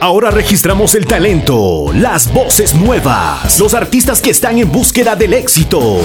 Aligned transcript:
Ahora 0.00 0.30
registramos 0.30 0.94
el 0.94 1.06
talento, 1.06 1.86
las 1.92 2.32
voces 2.32 2.72
nuevas, 2.72 3.58
los 3.58 3.74
artistas 3.74 4.22
que 4.22 4.30
están 4.30 4.56
en 4.56 4.70
búsqueda 4.70 5.16
del 5.16 5.34
éxito. 5.34 6.00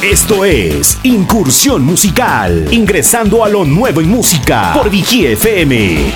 Esto 0.00 0.44
es 0.44 1.00
Incursión 1.02 1.84
Musical, 1.84 2.68
ingresando 2.70 3.42
a 3.42 3.48
lo 3.48 3.64
nuevo 3.64 4.00
en 4.00 4.08
música 4.08 4.72
por 4.72 4.88
Vigía 4.88 5.30
FM. 5.30 6.12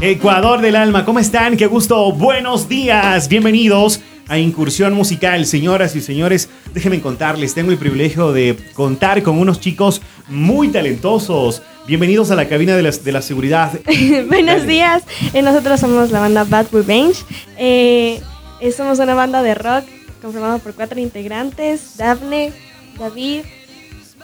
Ecuador 0.00 0.62
del 0.62 0.76
alma, 0.76 1.04
¿cómo 1.04 1.18
están? 1.18 1.58
Qué 1.58 1.66
gusto, 1.66 2.12
buenos 2.12 2.66
días, 2.66 3.28
bienvenidos 3.28 4.00
a 4.30 4.38
Incursión 4.38 4.94
Musical. 4.94 5.44
Señoras 5.44 5.96
y 5.96 6.00
señores, 6.00 6.48
déjenme 6.72 7.00
contarles, 7.00 7.52
tengo 7.52 7.72
el 7.72 7.78
privilegio 7.78 8.32
de 8.32 8.56
contar 8.74 9.22
con 9.24 9.36
unos 9.36 9.60
chicos 9.60 10.00
muy 10.28 10.68
talentosos. 10.68 11.62
Bienvenidos 11.86 12.30
a 12.30 12.36
la 12.36 12.48
cabina 12.48 12.76
de 12.76 12.82
la, 12.82 12.90
de 12.92 13.12
la 13.12 13.22
seguridad. 13.22 13.72
Buenos 14.28 14.66
días, 14.66 15.02
Eh, 15.34 15.42
nosotros 15.42 15.80
somos 15.80 16.12
la 16.12 16.20
banda 16.20 16.44
Bad 16.44 16.66
Revenge. 16.72 17.24
Eh, 17.58 18.20
eh, 18.60 18.72
somos 18.72 19.00
una 19.00 19.14
banda 19.14 19.42
de 19.42 19.54
rock 19.54 19.84
conformada 20.22 20.58
por 20.58 20.74
cuatro 20.74 21.00
integrantes, 21.00 21.96
Daphne, 21.96 22.52
David, 22.98 23.40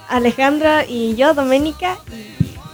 Alejandra 0.09 0.85
y 0.87 1.17
yo, 1.17 1.35
Doménica. 1.35 1.99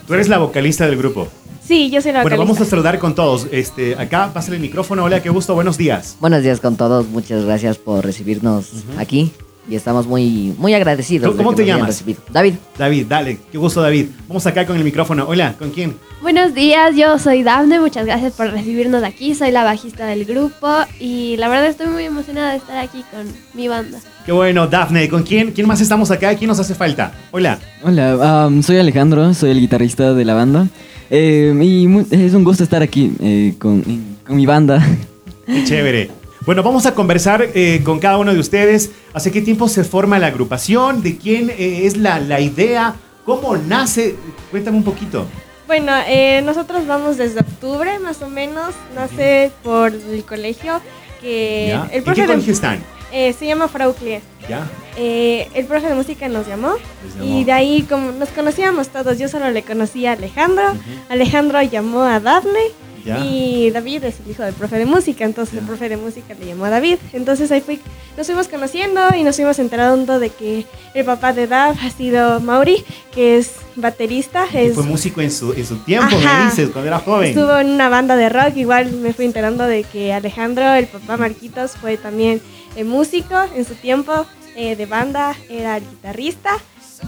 Tú 0.06 0.12
eres 0.12 0.28
la 0.28 0.36
vocalista 0.36 0.84
del 0.84 0.98
grupo. 0.98 1.28
Sí, 1.66 1.90
yo 1.90 2.02
soy 2.02 2.12
la 2.12 2.22
Bueno, 2.22 2.36
vamos 2.38 2.60
a 2.60 2.64
saludar 2.64 2.98
con 2.98 3.14
todos. 3.14 3.46
Este, 3.50 3.94
acá, 3.96 4.30
pásale 4.32 4.56
el 4.56 4.62
micrófono. 4.62 5.04
Hola, 5.04 5.22
qué 5.22 5.30
gusto, 5.30 5.54
buenos 5.54 5.78
días. 5.78 6.16
Buenos 6.20 6.42
días 6.42 6.60
con 6.60 6.76
todos, 6.76 7.06
muchas 7.08 7.44
gracias 7.44 7.78
por 7.78 8.04
recibirnos 8.04 8.70
aquí 8.98 9.32
y 9.70 9.76
estamos 9.76 10.08
muy 10.08 10.54
muy 10.58 10.74
agradecidos. 10.74 11.28
¿Cómo- 11.28 11.38
de 11.38 11.44
cómo 11.44 11.50
que 11.56 11.62
te 11.64 11.70
nos 11.70 11.78
llamas? 11.80 12.04
David. 12.32 12.54
David, 12.76 13.06
dale, 13.08 13.38
qué 13.52 13.58
gusto, 13.58 13.80
David. 13.80 14.06
Vamos 14.26 14.44
acá 14.46 14.66
con 14.66 14.76
el 14.76 14.82
micrófono. 14.82 15.24
Hola, 15.28 15.54
¿con 15.56 15.70
quién? 15.70 15.96
Buenos 16.20 16.52
días, 16.52 16.96
yo 16.96 17.18
soy 17.20 17.42
Dafne, 17.44 17.78
muchas 17.78 18.06
gracias 18.06 18.32
por 18.34 18.50
recibirnos 18.50 19.02
aquí, 19.04 19.34
soy 19.36 19.50
la 19.52 19.62
bajista 19.64 20.06
del 20.06 20.24
grupo 20.24 20.68
y 21.00 21.36
la 21.36 21.48
verdad 21.48 21.66
estoy 21.66 21.86
muy 21.88 22.04
emocionada 22.04 22.50
de 22.52 22.56
estar 22.58 22.76
aquí 22.78 23.04
con 23.12 23.26
mi 23.54 23.68
banda. 23.68 23.98
Qué 24.26 24.32
bueno, 24.32 24.66
Dafne. 24.66 25.08
¿Con 25.08 25.22
quién? 25.22 25.52
¿Quién 25.52 25.66
más 25.68 25.80
estamos 25.80 26.10
acá? 26.10 26.34
¿Quién 26.34 26.48
nos 26.48 26.58
hace 26.60 26.74
falta? 26.74 27.12
Hola. 27.30 27.58
Hola, 27.84 28.44
am, 28.44 28.62
soy 28.64 28.78
Alejandro, 28.78 29.32
soy 29.34 29.50
el 29.50 29.60
guitarrista 29.60 30.12
de 30.12 30.24
la 30.24 30.34
banda. 30.34 30.68
Eh, 31.14 31.52
y 31.62 31.86
mu- 31.88 32.06
es 32.10 32.32
un 32.32 32.42
gusto 32.42 32.64
estar 32.64 32.82
aquí 32.82 33.12
eh, 33.20 33.52
con, 33.58 33.82
con 34.26 34.34
mi 34.34 34.46
banda. 34.46 34.82
Qué 35.46 35.62
chévere. 35.62 36.10
Bueno, 36.46 36.62
vamos 36.62 36.86
a 36.86 36.94
conversar 36.94 37.46
eh, 37.54 37.82
con 37.84 37.98
cada 37.98 38.16
uno 38.16 38.32
de 38.32 38.40
ustedes. 38.40 38.90
¿Hace 39.12 39.30
qué 39.30 39.42
tiempo 39.42 39.68
se 39.68 39.84
forma 39.84 40.18
la 40.18 40.28
agrupación? 40.28 41.02
¿De 41.02 41.18
quién 41.18 41.50
eh, 41.50 41.82
es 41.84 41.98
la, 41.98 42.18
la 42.18 42.40
idea? 42.40 42.94
¿Cómo 43.26 43.56
nace? 43.58 44.16
Cuéntame 44.50 44.78
un 44.78 44.84
poquito. 44.84 45.26
Bueno, 45.66 45.92
eh, 46.08 46.40
nosotros 46.46 46.86
vamos 46.86 47.18
desde 47.18 47.40
octubre 47.40 47.98
más 47.98 48.22
o 48.22 48.30
menos. 48.30 48.74
Nace 48.94 49.50
por 49.62 49.92
el 49.92 50.24
colegio 50.24 50.80
que 51.20 51.66
¿Ya? 51.68 51.88
el 51.92 51.98
¿En 52.08 52.14
qué 52.14 52.20
de- 52.22 52.26
colegio 52.26 52.52
están? 52.54 52.78
Eh, 53.12 53.32
se 53.32 53.46
llama 53.46 53.68
Frau 53.68 53.94
Clear. 53.94 54.22
¿Ya? 54.48 54.66
Eh, 54.96 55.48
el 55.54 55.66
profe 55.66 55.88
de 55.88 55.94
música 55.94 56.28
nos 56.28 56.46
llamó 56.46 56.74
y 57.22 57.44
de 57.44 57.52
ahí 57.52 57.82
como 57.82 58.12
nos 58.12 58.30
conocíamos 58.30 58.88
todos, 58.88 59.18
yo 59.18 59.28
solo 59.28 59.50
le 59.50 59.62
conocía 59.62 60.10
a 60.10 60.14
Alejandro, 60.14 60.64
Alejandro 61.08 61.62
llamó 61.62 62.02
a 62.02 62.20
Daphne 62.20 62.72
Ya. 63.04 63.18
y 63.24 63.70
David 63.70 64.04
es 64.04 64.20
el 64.24 64.30
hijo 64.30 64.42
del 64.44 64.54
profe 64.54 64.78
de 64.78 64.86
música, 64.86 65.24
entonces 65.24 65.58
el 65.58 65.64
profe 65.66 65.88
de 65.88 65.96
música 65.96 66.34
le 66.38 66.46
llamó 66.46 66.66
a 66.66 66.70
David, 66.70 66.98
entonces 67.12 67.50
ahí 67.50 67.62
nos 68.16 68.26
fuimos 68.26 68.46
conociendo 68.48 69.00
y 69.16 69.24
nos 69.24 69.36
fuimos 69.36 69.58
enterando 69.58 70.20
de 70.20 70.30
que 70.30 70.66
el 70.94 71.04
papá 71.04 71.32
de 71.32 71.46
Dav 71.46 71.76
ha 71.82 71.90
sido 71.90 72.38
Mauri, 72.40 72.84
que 73.12 73.38
es 73.38 73.52
baterista, 73.74 74.46
Y 74.52 74.58
es, 74.58 74.74
fue 74.74 74.84
músico 74.84 75.20
en 75.20 75.30
su, 75.30 75.52
en 75.52 75.66
su 75.66 75.76
tiempo, 75.78 76.14
Ajá. 76.16 76.44
me 76.44 76.50
dices, 76.50 76.70
cuando 76.70 76.88
era 76.88 76.98
joven. 77.00 77.30
estuvo 77.30 77.58
en 77.58 77.70
una 77.70 77.88
banda 77.88 78.14
de 78.16 78.28
rock, 78.28 78.56
igual 78.56 78.92
me 78.92 79.12
fui 79.12 79.24
enterando 79.24 79.64
de 79.64 79.82
que 79.84 80.12
Alejandro, 80.12 80.72
el 80.74 80.86
papá 80.86 81.16
Marquitos, 81.16 81.72
fue 81.72 81.96
también 81.96 82.40
eh, 82.76 82.84
músico 82.84 83.34
en 83.56 83.64
su 83.64 83.74
tiempo 83.74 84.26
eh, 84.54 84.76
de 84.76 84.86
banda, 84.86 85.34
era 85.48 85.78
el 85.78 85.84
guitarrista 85.88 86.50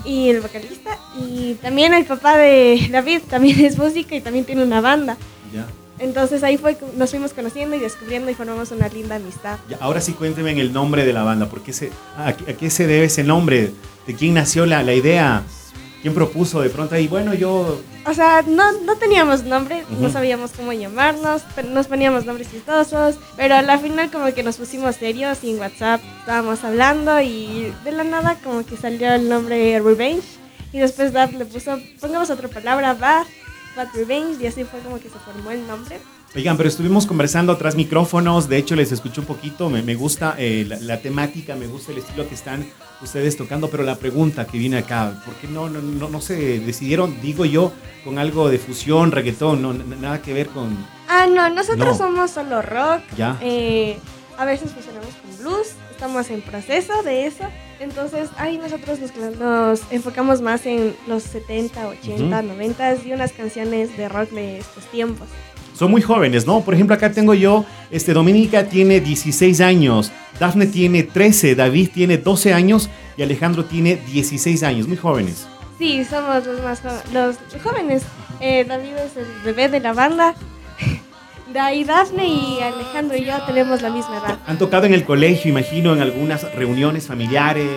y 0.04 0.31
el 0.31 0.41
vocalista. 0.41 0.99
Y 1.19 1.54
también 1.62 1.94
el 1.94 2.04
papá 2.04 2.37
de 2.37 2.88
David 2.91 3.21
también 3.28 3.60
es 3.65 3.78
músico 3.78 4.15
y 4.15 4.21
también 4.21 4.44
tiene 4.44 4.62
una 4.65 4.81
banda. 4.81 5.16
Ya. 5.53 5.66
Entonces 5.99 6.43
ahí 6.43 6.56
fue 6.59 6.77
nos 6.97 7.10
fuimos 7.10 7.32
conociendo 7.32 7.77
y 7.77 7.78
descubriendo 7.78 8.31
y 8.31 8.34
formamos 8.34 8.71
una 8.72 8.88
linda 8.88 9.16
amistad. 9.16 9.59
Ahora 9.81 10.00
sí 10.00 10.12
cuénteme 10.12 10.50
en 10.50 10.59
el 10.59 10.72
nombre 10.72 11.05
de 11.05 11.12
la 11.12 11.22
banda. 11.22 11.47
¿Por 11.47 11.60
qué 11.62 11.72
se, 11.72 11.91
a, 12.16 12.28
a 12.28 12.32
qué 12.34 12.71
se 12.71 12.87
debe 12.87 13.06
ese 13.06 13.22
nombre? 13.22 13.72
¿De 14.06 14.15
quién 14.15 14.34
nació 14.34 14.66
la, 14.66 14.83
la 14.83 14.93
idea? 14.94 15.43
¿Quién 16.03 16.12
propuso 16.12 16.60
de 16.60 16.69
pronto 16.69 16.94
ahí? 16.97 17.09
Bueno, 17.09 17.33
yo... 17.33 17.81
O 18.06 18.12
sea, 18.12 18.43
no, 18.47 18.72
no 18.83 18.97
teníamos 18.97 19.44
nombre, 19.44 19.84
Ujú. 19.91 20.03
no 20.03 20.10
sabíamos 20.10 20.50
cómo 20.50 20.75
llamarnos, 20.75 21.41
pero 21.56 21.71
nos 21.71 21.87
poníamos 21.87 22.27
nombres 22.27 22.50
chistosos, 22.50 23.15
pero 23.38 23.54
al 23.54 23.81
final 23.81 24.10
como 24.10 24.27
que 24.34 24.43
nos 24.43 24.56
pusimos 24.59 24.97
serios 24.97 25.38
y 25.43 25.53
en 25.53 25.60
WhatsApp 25.60 26.03
estábamos 26.21 26.62
hablando 26.62 27.19
y 27.22 27.72
de 27.84 27.93
la 27.93 28.04
nada 28.04 28.37
como 28.44 28.66
que 28.66 28.77
salió 28.77 29.15
el 29.15 29.31
nombre 29.31 29.81
Revenge 29.81 30.21
y 30.75 30.78
después 30.81 31.15
Dad 31.15 31.31
le 31.31 31.47
puso, 31.47 31.78
pongamos 31.99 32.28
otra 32.28 32.49
palabra, 32.49 32.93
Bad, 32.93 33.25
Revenge 33.95 34.43
y 34.43 34.47
así 34.47 34.65
fue 34.65 34.81
como 34.81 34.97
que 34.99 35.09
se 35.09 35.19
formó 35.19 35.51
el 35.51 35.67
nombre. 35.67 35.99
Oigan, 36.37 36.57
pero 36.57 36.69
estuvimos 36.69 37.07
conversando 37.07 37.57
tras 37.57 37.77
micrófonos, 37.77 38.49
de 38.49 38.57
hecho 38.57 38.75
les 38.75 38.91
escuché 38.91 39.21
un 39.21 39.27
poquito, 39.27 39.71
me, 39.71 39.83
me 39.83 39.95
gusta 39.95 40.35
eh, 40.37 40.65
la, 40.67 40.81
la 40.81 41.01
temática, 41.01 41.55
me 41.55 41.69
gusta 41.69 41.93
el 41.93 41.99
estilo 41.99 42.29
que 42.29 42.34
están 42.34 42.67
ustedes 43.03 43.37
tocando, 43.37 43.69
pero 43.71 43.84
la 43.84 43.95
pregunta 43.97 44.45
que 44.45 44.59
viene 44.59 44.79
acá, 44.79 45.23
¿por 45.25 45.34
qué 45.34 45.47
no, 45.47 45.69
no, 45.69 45.81
no, 45.81 46.09
no 46.09 46.21
se 46.21 46.59
decidieron, 46.59 47.21
digo 47.21 47.45
yo, 47.45 47.73
con 48.05 48.19
algo 48.19 48.49
de 48.49 48.59
fusión, 48.59 49.13
reggaetón, 49.13 49.63
no, 49.63 49.73
nada 49.73 50.23
que 50.23 50.33
ver 50.33 50.49
con... 50.49 50.77
Ah, 51.09 51.27
no, 51.29 51.49
nosotros 51.51 51.87
No. 51.91 51.95
somos 51.95 52.33
solo 52.33 52.63
rock. 52.63 53.03
Ya. 53.17 53.39
Eh, 53.41 53.97
a 54.37 54.45
veces 54.45 54.73
fusionamos 54.73 55.11
con 55.15 55.39
blues. 55.39 55.69
Estamos 55.93 56.29
en 56.31 56.41
proceso 56.43 57.03
de 57.05 57.27
eso. 57.27 57.45
Entonces, 57.81 58.31
ahí 58.37 58.59
nosotros 58.59 58.99
nos, 59.01 59.39
nos 59.39 59.93
enfocamos 59.93 60.41
más 60.41 60.67
en 60.67 60.95
los 61.07 61.23
70, 61.25 61.89
80, 61.89 62.43
90 62.43 62.97
y 63.05 63.12
unas 63.12 63.33
canciones 63.33 63.97
de 63.97 64.09
rock 64.09 64.31
de 64.31 64.59
estos 64.59 64.85
tiempos. 64.87 65.29
Son 65.75 65.91
muy 65.91 66.03
jóvenes, 66.03 66.47
¿no? 66.47 66.61
Por 66.61 66.75
ejemplo, 66.75 66.95
acá 66.95 67.11
tengo 67.11 67.34
yo, 67.34 67.65
este, 67.91 68.13
Dominica 68.13 68.69
tiene 68.69 69.01
16 69.01 69.61
años, 69.61 70.13
Dafne 70.39 70.67
tiene 70.67 71.03
13, 71.03 71.57
David 71.57 71.91
tiene 71.93 72.17
12 72.17 72.55
años 72.55 72.89
y 73.17 73.23
Alejandro 73.23 73.65
tiene 73.65 73.97
16 73.97 74.63
años, 74.63 74.87
muy 74.87 74.97
jóvenes. 74.97 75.47
Sí, 75.79 76.05
somos 76.05 76.47
los 76.47 76.63
más 76.63 76.81
los 77.13 77.37
jóvenes. 77.63 78.05
Eh, 78.41 78.65
David 78.65 78.93
es 78.93 79.17
el 79.17 79.27
bebé 79.45 79.69
de 79.69 79.81
la 79.81 79.93
banda. 79.93 80.34
De 81.54 81.60
ahí 81.60 81.84
Dafne 81.84 82.26
y 82.26 82.59
Alejandro 82.60 83.16
y 83.16 83.26
yo 83.26 83.34
tenemos 83.47 83.81
la 83.81 83.88
misma 83.88 84.19
edad. 84.19 84.38
Han 84.48 84.59
tocado 84.59 84.87
en 84.87 84.92
el 84.92 85.04
colegio, 85.04 85.53
imagino, 85.53 85.92
en 85.94 86.00
algunas 86.00 86.53
reuniones 86.53 87.06
familiares. 87.06 87.69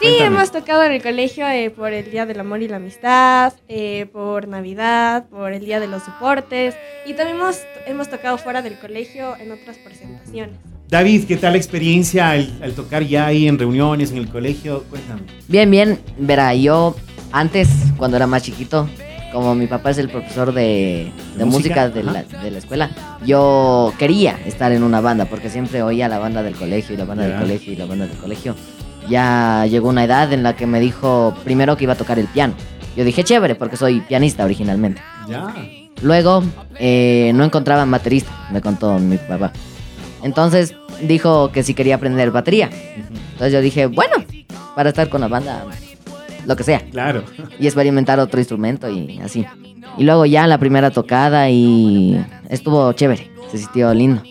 Sí, 0.00 0.08
Cuéntame. 0.08 0.26
hemos 0.38 0.50
tocado 0.50 0.82
en 0.82 0.90
el 0.90 1.00
colegio 1.00 1.46
eh, 1.48 1.70
por 1.70 1.92
el 1.92 2.10
Día 2.10 2.26
del 2.26 2.40
Amor 2.40 2.62
y 2.62 2.66
la 2.66 2.78
Amistad, 2.78 3.52
eh, 3.68 4.06
por 4.12 4.48
Navidad, 4.48 5.26
por 5.28 5.52
el 5.52 5.64
Día 5.64 5.78
de 5.78 5.86
los 5.86 6.04
Deportes 6.04 6.74
y 7.06 7.14
también 7.14 7.36
hemos, 7.38 7.60
hemos 7.86 8.10
tocado 8.10 8.38
fuera 8.38 8.60
del 8.60 8.76
colegio 8.80 9.36
en 9.36 9.52
otras 9.52 9.78
presentaciones. 9.78 10.56
David, 10.88 11.24
¿qué 11.28 11.36
tal 11.36 11.52
la 11.52 11.58
experiencia 11.58 12.30
al, 12.32 12.52
al 12.60 12.72
tocar 12.72 13.04
ya 13.04 13.26
ahí 13.26 13.46
en 13.46 13.56
reuniones, 13.56 14.10
en 14.10 14.16
el 14.16 14.28
colegio? 14.30 14.82
Cuéntame. 14.90 15.20
Bien, 15.46 15.70
bien, 15.70 16.00
verá, 16.18 16.52
yo 16.56 16.96
antes 17.30 17.68
cuando 17.96 18.16
era 18.16 18.26
más 18.26 18.42
chiquito, 18.42 18.88
como 19.32 19.54
mi 19.54 19.66
papá 19.66 19.90
es 19.90 19.98
el 19.98 20.08
profesor 20.08 20.52
de, 20.52 21.10
de 21.32 21.38
¿De 21.38 21.44
música? 21.44 21.88
música, 21.88 21.88
de, 21.88 22.02
la, 22.02 22.22
de 22.22 22.50
la 22.50 22.58
escuela, 22.58 22.90
yo 23.24 23.92
quería 23.98 24.38
estar 24.44 24.72
en 24.72 24.82
una 24.82 25.00
banda 25.00 25.24
porque 25.24 25.50
siempre 25.50 25.82
oía 25.82 26.08
la 26.08 26.18
banda 26.18 26.42
del 26.42 26.54
colegio 26.54 26.94
y 26.94 26.98
la 26.98 27.04
banda 27.04 27.24
del 27.26 27.38
colegio 27.38 27.72
y 27.72 27.76
la 27.76 27.86
banda 27.86 28.06
del 28.06 28.16
colegio. 28.16 28.54
Ya 29.08 29.66
llegó 29.66 29.88
una 29.88 30.04
edad 30.04 30.32
en 30.32 30.42
la 30.42 30.54
que 30.54 30.66
me 30.66 30.78
dijo 30.78 31.34
primero 31.44 31.76
que 31.76 31.84
iba 31.84 31.94
a 31.94 31.96
tocar 31.96 32.18
el 32.18 32.26
piano. 32.26 32.54
Yo 32.96 33.04
dije 33.04 33.24
chévere 33.24 33.54
porque 33.54 33.76
soy 33.76 34.00
pianista 34.00 34.44
originalmente. 34.44 35.00
Ya. 35.28 35.52
Luego 36.02 36.42
eh, 36.78 37.32
no 37.34 37.44
encontraban 37.44 37.90
baterista, 37.90 38.30
me 38.52 38.60
contó 38.60 38.98
mi 38.98 39.16
papá. 39.16 39.52
Entonces 40.22 40.74
dijo 41.00 41.50
que 41.50 41.62
si 41.62 41.74
quería 41.74 41.96
aprender 41.96 42.30
batería. 42.30 42.70
Entonces 43.32 43.52
yo 43.52 43.60
dije, 43.60 43.86
bueno, 43.86 44.16
para 44.76 44.90
estar 44.90 45.08
con 45.08 45.20
la 45.20 45.28
banda, 45.28 45.64
lo 46.46 46.56
que 46.56 46.64
sea. 46.64 46.80
Claro. 46.90 47.24
Y 47.58 47.66
experimentar 47.66 48.18
otro 48.20 48.38
instrumento 48.40 48.88
y 48.90 49.18
así. 49.20 49.44
Y 49.98 50.04
luego 50.04 50.26
ya 50.26 50.46
la 50.46 50.58
primera 50.58 50.90
tocada 50.90 51.50
y 51.50 52.22
estuvo 52.48 52.92
chévere, 52.92 53.30
se 53.50 53.58
sintió 53.58 53.92
lindo. 53.92 54.22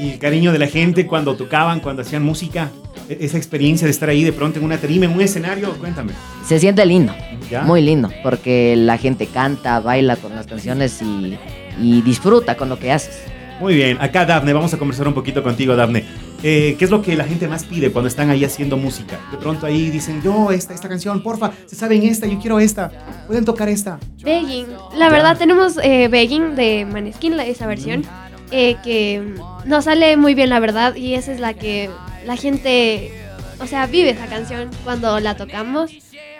Y 0.00 0.12
el 0.12 0.18
cariño 0.18 0.52
de 0.52 0.58
la 0.58 0.68
gente 0.68 1.06
cuando 1.06 1.36
tocaban, 1.36 1.80
cuando 1.80 2.00
hacían 2.00 2.22
música, 2.22 2.70
e- 3.10 3.18
esa 3.20 3.36
experiencia 3.36 3.84
de 3.86 3.90
estar 3.90 4.08
ahí 4.08 4.24
de 4.24 4.32
pronto 4.32 4.58
en 4.58 4.64
una 4.64 4.78
tarima, 4.78 5.04
en 5.04 5.12
un 5.12 5.20
escenario, 5.20 5.74
cuéntame. 5.74 6.12
Se 6.46 6.58
siente 6.58 6.84
lindo, 6.86 7.14
¿Ya? 7.50 7.60
muy 7.62 7.82
lindo, 7.82 8.08
porque 8.22 8.74
la 8.74 8.96
gente 8.96 9.26
canta, 9.26 9.80
baila 9.80 10.16
con 10.16 10.34
las 10.34 10.46
canciones 10.46 11.02
y, 11.02 11.36
y 11.78 12.00
disfruta 12.00 12.56
con 12.56 12.70
lo 12.70 12.78
que 12.78 12.90
haces. 12.90 13.20
Muy 13.60 13.74
bien, 13.74 13.98
acá 14.00 14.24
Dafne, 14.24 14.54
vamos 14.54 14.72
a 14.72 14.78
conversar 14.78 15.08
un 15.08 15.14
poquito 15.14 15.42
contigo, 15.42 15.76
Dafne. 15.76 16.04
Eh, 16.42 16.76
¿qué 16.78 16.84
es 16.84 16.90
lo 16.90 17.02
que 17.02 17.16
la 17.16 17.24
gente 17.24 17.48
más 17.48 17.64
pide 17.64 17.90
cuando 17.90 18.08
están 18.08 18.30
ahí 18.30 18.44
haciendo 18.44 18.76
música? 18.76 19.18
De 19.30 19.38
pronto 19.38 19.66
ahí 19.66 19.90
dicen, 19.90 20.22
yo, 20.22 20.50
esta, 20.50 20.74
esta 20.74 20.88
canción, 20.88 21.22
porfa, 21.22 21.52
se 21.66 21.76
saben 21.76 22.02
esta, 22.02 22.26
yo 22.26 22.38
quiero 22.38 22.60
esta, 22.60 22.90
pueden 23.26 23.44
tocar 23.44 23.68
esta. 23.68 23.98
Begging. 24.22 24.66
La 24.96 25.08
verdad, 25.08 25.36
tenemos 25.38 25.78
eh, 25.82 26.08
Begging 26.08 26.54
de 26.54 26.86
Maneskin, 26.90 27.38
esa 27.40 27.66
versión, 27.66 28.04
eh, 28.50 28.76
que 28.84 29.34
nos 29.64 29.84
sale 29.84 30.16
muy 30.16 30.34
bien, 30.34 30.50
la 30.50 30.60
verdad, 30.60 30.94
y 30.94 31.14
esa 31.14 31.32
es 31.32 31.40
la 31.40 31.54
que 31.54 31.90
la 32.24 32.36
gente, 32.36 33.12
o 33.60 33.66
sea, 33.66 33.86
vive 33.86 34.10
esa 34.10 34.26
canción 34.26 34.70
cuando 34.84 35.18
la 35.20 35.36
tocamos, 35.36 35.90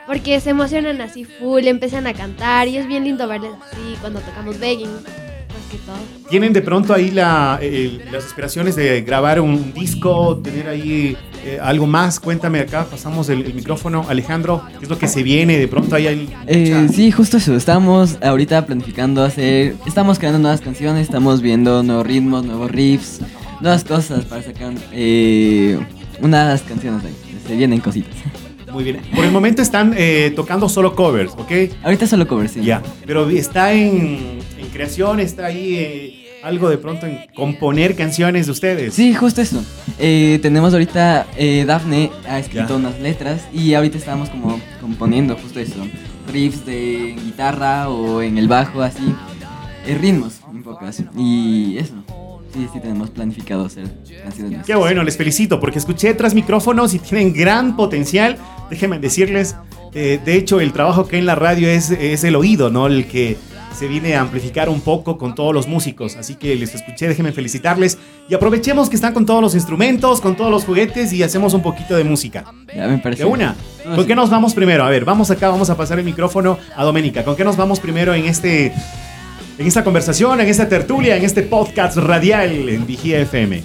porque 0.06 0.40
se 0.40 0.50
emocionan 0.50 1.00
así 1.00 1.25
full, 1.25 1.66
empiezan 1.66 2.06
a 2.06 2.14
cantar, 2.14 2.69
y 2.69 2.76
es 2.76 2.87
bien 2.87 3.04
lindo 3.04 3.26
verles 3.26 3.52
así 3.70 3.96
cuando 4.00 4.20
tocamos 4.20 4.58
Begging. 4.60 4.90
¿Tienen 6.28 6.52
de 6.52 6.62
pronto 6.62 6.92
ahí 6.92 7.10
la, 7.10 7.58
eh, 7.62 8.00
las 8.10 8.24
aspiraciones 8.24 8.76
de 8.76 9.02
grabar 9.02 9.40
un 9.40 9.72
disco, 9.72 10.36
tener 10.38 10.68
ahí 10.68 11.16
eh, 11.44 11.58
algo 11.62 11.86
más? 11.86 12.18
Cuéntame 12.18 12.60
acá, 12.60 12.86
pasamos 12.90 13.28
el, 13.28 13.42
el 13.42 13.54
micrófono. 13.54 14.04
Alejandro, 14.08 14.62
¿qué 14.78 14.84
es 14.84 14.90
lo 14.90 14.98
que 14.98 15.06
se 15.06 15.22
viene? 15.22 15.58
De 15.58 15.68
pronto 15.68 15.94
ahí 15.94 16.06
hay... 16.06 16.28
Eh, 16.46 16.88
sí, 16.92 17.10
justo 17.12 17.36
eso. 17.36 17.54
Estamos 17.54 18.18
ahorita 18.22 18.66
planificando 18.66 19.22
hacer. 19.22 19.76
Estamos 19.86 20.18
creando 20.18 20.38
nuevas 20.40 20.60
canciones, 20.60 21.02
estamos 21.02 21.40
viendo 21.40 21.82
nuevos 21.82 22.06
ritmos, 22.06 22.44
nuevos 22.44 22.70
riffs, 22.70 23.20
nuevas 23.60 23.84
cosas 23.84 24.24
para 24.24 24.42
sacar 24.42 24.72
eh, 24.92 25.78
unas 26.20 26.62
canciones 26.62 27.04
ahí. 27.04 27.14
Se 27.46 27.56
vienen 27.56 27.80
cositas. 27.80 28.14
Muy 28.72 28.82
bien. 28.82 29.00
Por 29.14 29.24
el 29.24 29.30
momento 29.30 29.62
están 29.62 29.94
eh, 29.96 30.32
tocando 30.34 30.68
solo 30.68 30.94
covers, 30.94 31.32
¿ok? 31.38 31.52
Ahorita 31.84 32.06
solo 32.06 32.26
cover, 32.26 32.48
sí. 32.48 32.62
Ya, 32.62 32.82
pero 33.06 33.30
está 33.30 33.72
en 33.72 34.40
creación, 34.76 35.20
está 35.20 35.46
ahí 35.46 35.75
eh, 35.76 36.26
algo 36.43 36.69
de 36.69 36.76
pronto 36.78 37.06
en 37.06 37.19
componer 37.34 37.96
canciones 37.96 38.46
de 38.46 38.52
ustedes. 38.52 38.94
Sí, 38.94 39.14
justo 39.14 39.40
eso. 39.40 39.64
Eh, 39.99 40.38
tenemos 40.43 40.73
ahorita, 40.75 41.26
eh, 41.37 41.64
Dafne 41.67 42.11
ha 42.28 42.38
escrito 42.38 42.69
Ya. 42.69 42.76
unas 42.76 43.00
letras 43.00 43.43
y 43.52 43.73
ahorita 43.75 43.96
estamos 43.96 44.28
como 44.28 44.61
componiendo 44.81 45.34
justo 45.37 45.61
eso. 45.61 45.87
Riffs 46.32 46.67
de 46.67 47.17
guitarra 47.25 47.88
o 47.88 48.20
en 48.20 48.37
el 48.37 48.49
bajo, 48.49 48.82
así. 48.82 49.14
Eh, 49.87 49.96
ritmos, 49.99 50.40
en 50.52 50.62
pocas. 50.62 51.02
Y 51.17 51.78
eso. 51.78 51.94
Sí, 52.52 52.67
sí, 52.73 52.81
tenemos 52.81 53.11
planificado 53.11 53.67
hacer 53.67 53.84
canciones. 54.23 54.67
Qué 54.67 54.75
bueno, 54.75 55.02
les 55.05 55.17
felicito 55.17 55.61
porque 55.61 55.78
escuché 55.78 56.12
tras 56.14 56.34
micrófonos 56.34 56.93
y 56.94 56.99
tienen 56.99 57.32
gran 57.32 57.76
potencial. 57.76 58.37
Déjenme 58.70 58.99
decirles, 58.99 59.55
eh, 59.94 60.19
de 60.25 60.37
hecho 60.37 60.61
el 60.61 60.73
trabajo 60.73 61.06
que 61.06 61.17
hay 61.17 61.20
en 61.20 61.26
la 61.26 61.34
radio 61.34 61.69
es, 61.69 61.90
es 61.90 62.25
el 62.25 62.34
oído, 62.34 62.70
¿no? 62.70 62.87
El 62.87 63.06
que 63.06 63.37
se 63.76 63.87
viene 63.88 64.17
a 64.17 64.23
amplificar 64.23 64.69
un 64.69 64.81
poco 64.81 65.19
con 65.19 65.34
todos 65.34 65.55
los 65.55 65.69
músicos. 65.69 66.17
Así 66.17 66.34
que 66.34 66.55
les 66.56 66.75
escuché, 66.75 67.08
déjenme 67.08 67.32
felicitarles. 67.32 67.99
Y 68.28 68.34
aprovechemos 68.34 68.88
que 68.88 68.96
están 68.96 69.12
con 69.12 69.26
todos 69.26 69.43
los 69.43 69.55
instrumentos, 69.55 70.20
con 70.20 70.34
todos 70.34 70.50
los 70.50 70.64
juguetes 70.64 71.12
y 71.12 71.23
hacemos 71.23 71.55
un 71.55 71.62
poquito 71.62 71.94
de 71.94 72.05
música. 72.05 72.44
Ya 72.75 72.88
me 72.88 72.99
parece. 72.99 73.25
De 73.25 73.28
una. 73.28 73.55
No, 73.84 73.96
¿Con 73.96 74.05
sí. 74.05 74.08
qué 74.08 74.14
nos 74.17 74.31
vamos 74.31 74.55
primero? 74.55 74.84
A 74.84 74.90
ver, 74.90 75.05
vamos 75.05 75.31
acá, 75.31 75.49
vamos 75.49 75.70
a 75.70 75.76
pasar 75.76 75.99
el 75.99 76.05
micrófono 76.05 76.58
a 76.75 76.84
Doménica. 76.84 77.25
¿Con 77.25 77.37
qué 77.37 77.44
nos 77.44 77.56
vamos 77.56 77.81
primero 77.81 78.14
en 78.14 78.25
este... 78.25 78.73
En 79.58 79.67
esta 79.67 79.82
conversación, 79.82 80.38
en 80.43 80.49
esta 80.49 80.69
tertulia, 80.69 81.17
en 81.17 81.25
este 81.25 81.43
podcast 81.43 81.96
radial 81.96 82.69
en 82.69 82.87
Vigía 82.87 83.20
FM. 83.20 83.62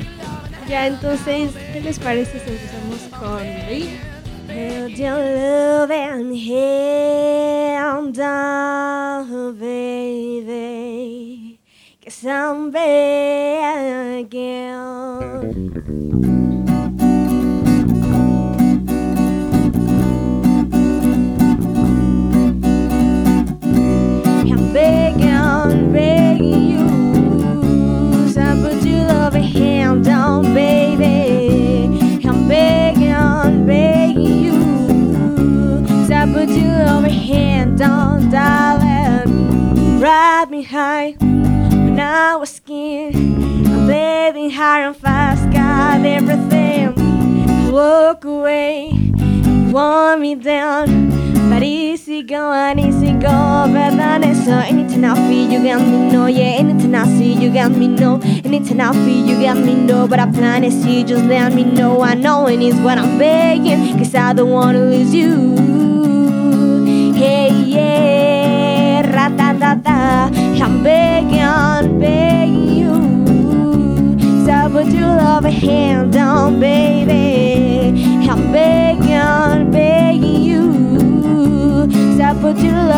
Ya, 0.69 0.87
entonces, 0.87 1.49
¿qué 1.73 1.81
les 1.81 1.99
parece 1.99 2.39
si 2.39 2.49
empezamos 2.49 3.19
con? 3.19 4.10
Held 4.51 4.97
your 4.97 5.17
love 5.17 5.91
and 5.91 6.35
hand 6.37 8.15
down, 8.15 9.57
baby. 9.57 11.59
Cause 12.03 12.25
I'm 12.25 12.71
begging. 12.71 14.73
I'm 14.73 16.30
down. 50.35 51.09
But 51.49 51.63
easy 51.63 52.23
going, 52.23 52.79
easy 52.79 53.11
go, 53.13 53.67
but 53.73 53.91
then 53.97 54.23
it's 54.23 54.45
so 54.45 54.53
anything 54.53 55.03
I 55.03 55.15
feel, 55.27 55.51
you 55.51 55.63
got 55.63 55.81
me 55.81 56.09
know, 56.11 56.27
yeah, 56.27 56.55
anything 56.59 56.95
I 56.95 57.05
see, 57.05 57.33
you 57.33 57.51
got 57.51 57.71
me 57.71 57.89
know, 57.89 58.21
anything 58.45 58.79
I 58.79 58.93
feel, 58.93 59.25
you 59.25 59.41
got 59.41 59.57
me 59.57 59.75
know, 59.75 60.07
but 60.07 60.19
I 60.19 60.31
plan 60.31 60.61
to 60.61 60.71
see, 60.71 61.03
just 61.03 61.25
let 61.25 61.53
me 61.53 61.65
know, 61.65 62.01
I 62.01 62.13
know 62.13 62.47
and 62.47 62.63
it 62.63 62.67
is 62.67 62.79
what 62.79 62.97
I'm 62.97 63.17
begging, 63.17 63.97
cause 63.97 64.15
I 64.15 64.31
don't 64.31 64.49
wanna 64.49 64.79
lose 64.79 65.13
you. 65.13 65.57
Hey, 67.15 67.51
yeah, 67.51 69.01
ra 69.13 69.27
da 69.29 69.51
da 69.51 69.75
da, 69.75 70.29
I'm 70.63 70.81
begging, 70.83 71.99
begging 71.99 72.73
you. 72.79 74.45
So 74.45 74.69
put 74.71 74.87
your 74.87 75.07
love 75.07 75.43
a 75.43 75.51
hand 75.51 76.13
down, 76.13 76.61
baby. 76.61 78.07
I'm 78.29 78.53
begging 78.53 79.50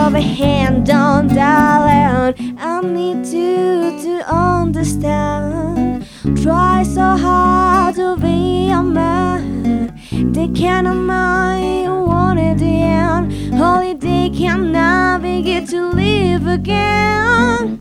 love 0.04 0.16
a 0.16 0.22
hand 0.22 0.86
down, 0.86 1.30
darling. 1.30 2.58
I 2.60 2.82
need 2.82 3.26
you 3.26 3.98
to 4.04 4.14
understand. 4.28 6.06
Try 6.44 6.84
so 6.84 7.16
hard 7.16 7.96
to 7.96 8.18
be 8.18 8.70
a 8.70 8.84
man. 8.84 9.96
They 10.34 10.48
of 10.88 10.98
mind 10.98 11.84
you 11.86 11.94
wanted 12.14 12.60
the 12.60 12.76
end. 13.06 13.54
Only 13.54 13.94
they 13.94 14.30
can 14.30 14.74
navigate 14.74 15.70
to 15.70 15.92
live 15.92 16.48
again 16.48 17.80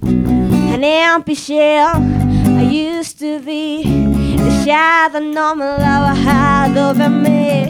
an 0.74 0.84
empty 0.84 1.34
shell 1.34 1.96
I 2.60 2.62
used 2.62 3.18
to 3.18 3.40
be. 3.40 3.82
The 4.36 4.64
shadow 4.64 5.18
normal 5.18 5.76
love 5.86 6.04
I 6.12 6.14
had 6.14 6.76
over 6.78 7.08
me. 7.08 7.64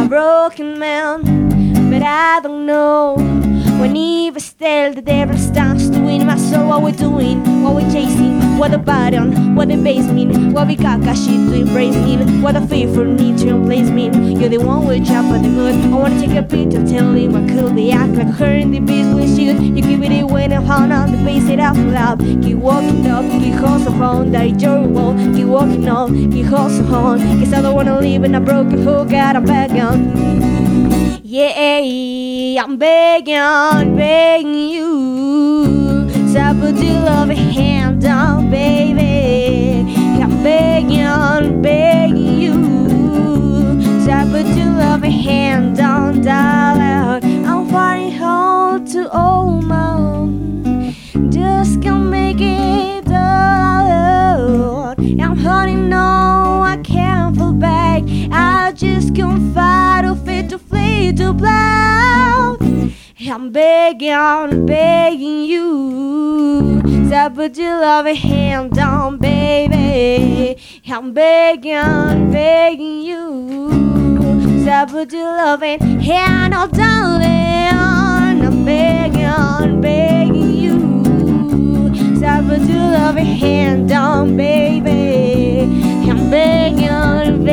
A 0.00 0.08
broken 0.08 0.78
man, 0.78 1.90
but 1.90 2.02
I 2.02 2.40
don't 2.40 2.64
know. 2.64 3.33
When 3.80 3.96
Eve 3.96 4.40
still 4.40 4.94
the 4.94 5.02
devil 5.02 5.36
starts 5.36 5.88
to 5.90 5.98
win 6.00 6.26
my 6.26 6.36
soul. 6.36 6.68
What 6.68 6.82
we 6.82 6.92
doing? 6.92 7.62
What 7.62 7.74
we 7.74 7.82
chasing? 7.92 8.58
What 8.58 8.70
the 8.70 8.78
button? 8.78 9.54
What 9.54 9.68
the 9.68 9.76
basement. 9.76 10.54
What 10.54 10.68
we 10.68 10.76
got 10.76 11.02
got 11.02 11.16
shit 11.16 11.34
to 11.50 11.54
embrace 11.54 11.96
me? 11.96 12.16
What 12.40 12.52
the 12.52 12.66
fearful 12.66 13.04
need 13.04 13.38
to 13.38 13.56
replace 13.56 13.90
me? 13.90 14.10
You're 14.38 14.48
the 14.48 14.58
one 14.58 14.86
with 14.86 15.06
chop 15.06 15.26
for 15.26 15.38
the 15.38 15.48
good. 15.48 15.74
I 15.74 15.88
wanna 15.88 16.20
take 16.20 16.36
a 16.36 16.42
picture, 16.42 16.84
tell 16.86 17.12
him 17.12 17.32
what 17.32 17.48
could 17.48 17.76
they 17.76 17.90
act 17.90 18.14
like 18.14 18.34
her 18.38 18.54
in 18.54 18.70
the 18.70 18.80
business 18.80 19.36
shoot. 19.36 19.60
You 19.60 19.82
give 19.82 20.02
it 20.02 20.22
away 20.22 20.44
and 20.44 20.66
pound 20.66 20.92
on 20.92 21.12
the 21.12 21.18
base 21.24 21.48
it 21.48 21.60
up 21.60 21.76
loud. 21.76 22.20
Keep 22.20 22.58
walking 22.58 23.06
up, 23.06 23.24
keep 23.40 23.54
hustle 23.54 24.02
on, 24.02 24.30
that 24.32 24.60
your 24.60 24.82
wall. 24.82 25.14
Keep 25.34 25.46
walking 25.46 25.88
on, 25.88 26.30
keep 26.30 26.46
hustle 26.46 26.94
on. 26.94 27.18
Cause 27.40 27.52
I 27.52 27.62
don't 27.62 27.74
wanna 27.74 28.00
live 28.00 28.24
in 28.24 28.34
a 28.34 28.40
broken 28.40 28.82
hook, 28.82 29.10
got 29.10 29.36
a 29.36 29.40
bag 29.40 29.72
on. 29.72 30.24
Yeah, 31.22 31.50
I'm 32.56 32.76
begging, 32.76 33.96
begging 33.96 34.68
you. 34.68 36.08
So 36.32 36.54
put 36.60 36.76
your 36.76 37.00
loving 37.00 37.36
hand 37.36 38.02
down, 38.02 38.48
baby. 38.48 39.82
I'm 40.22 40.42
begging, 40.42 41.60
begging 41.62 42.38
you. 42.38 42.52
So 44.04 44.12
put 44.30 44.46
your 44.56 44.66
loving 44.66 45.10
hand 45.10 45.76
down, 45.76 46.20
darling. 46.20 47.44
I'm 47.44 47.68
fighting 47.70 48.12
hard 48.12 48.86
to 48.88 49.08
hold 49.08 49.64
my 49.64 49.94
own. 49.94 50.94
Just 51.30 51.82
can't 51.82 52.04
make 52.08 52.40
it 52.40 53.06
alone. 53.08 54.94
I'm 55.20 55.36
hurting, 55.36 55.88
no, 55.88 56.23
just 58.74 59.14
can't 59.14 59.34
um 59.34 59.54
fight 59.54 60.04
or 60.04 60.16
fit 60.16 60.48
to 60.48 60.58
flee 60.58 61.12
to 61.12 61.32
black. 61.32 62.58
I'm 63.20 63.52
begging, 63.52 64.12
begging 64.66 65.44
you. 65.44 66.82
So 67.08 67.30
put 67.30 67.56
your 67.56 67.80
loving 67.80 68.16
hand 68.16 68.72
down, 68.72 69.18
baby. 69.18 70.60
I'm 70.88 71.12
begging, 71.12 71.76
I'm 71.76 72.32
begging 72.32 73.02
you. 73.02 74.64
So 74.64 74.86
put 74.86 75.12
your 75.12 75.36
loving 75.36 75.78
hand 76.00 76.54
on, 76.54 76.70
darling. 76.70 77.78
I'm 78.44 78.64
begging, 78.64 79.24
I'm 79.24 79.80
begging 79.80 80.50
you. 80.50 81.94
So 82.18 82.42
put 82.48 82.68
your 82.68 82.90
loving 82.98 83.24
hand 83.24 83.88
down, 83.88 84.36
baby. 84.36 85.60
I'm 86.10 86.28
begging, 86.28 86.88
loving 86.88 87.44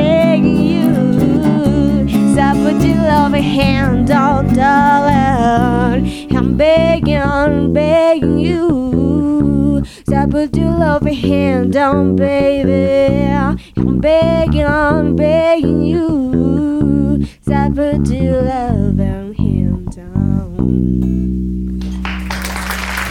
hand, 3.41 4.09
oh 4.11 4.43
darling. 4.55 6.35
I'm 6.35 6.55
begging, 6.57 7.73
begging 7.73 8.39
you. 8.39 9.83
So 10.07 10.27
put 10.27 10.55
your 10.55 10.77
loving 10.77 11.15
hand 11.15 11.73
down, 11.73 12.15
baby. 12.15 13.31
I'm 13.77 13.99
begging, 13.99 15.15
begging 15.15 15.83
you. 15.83 17.27
So 17.45 17.69
put 17.73 18.07
your 18.09 18.41
loving 18.43 19.33
hand 19.33 19.95
down. 19.95 21.79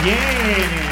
Bien. 0.03 0.91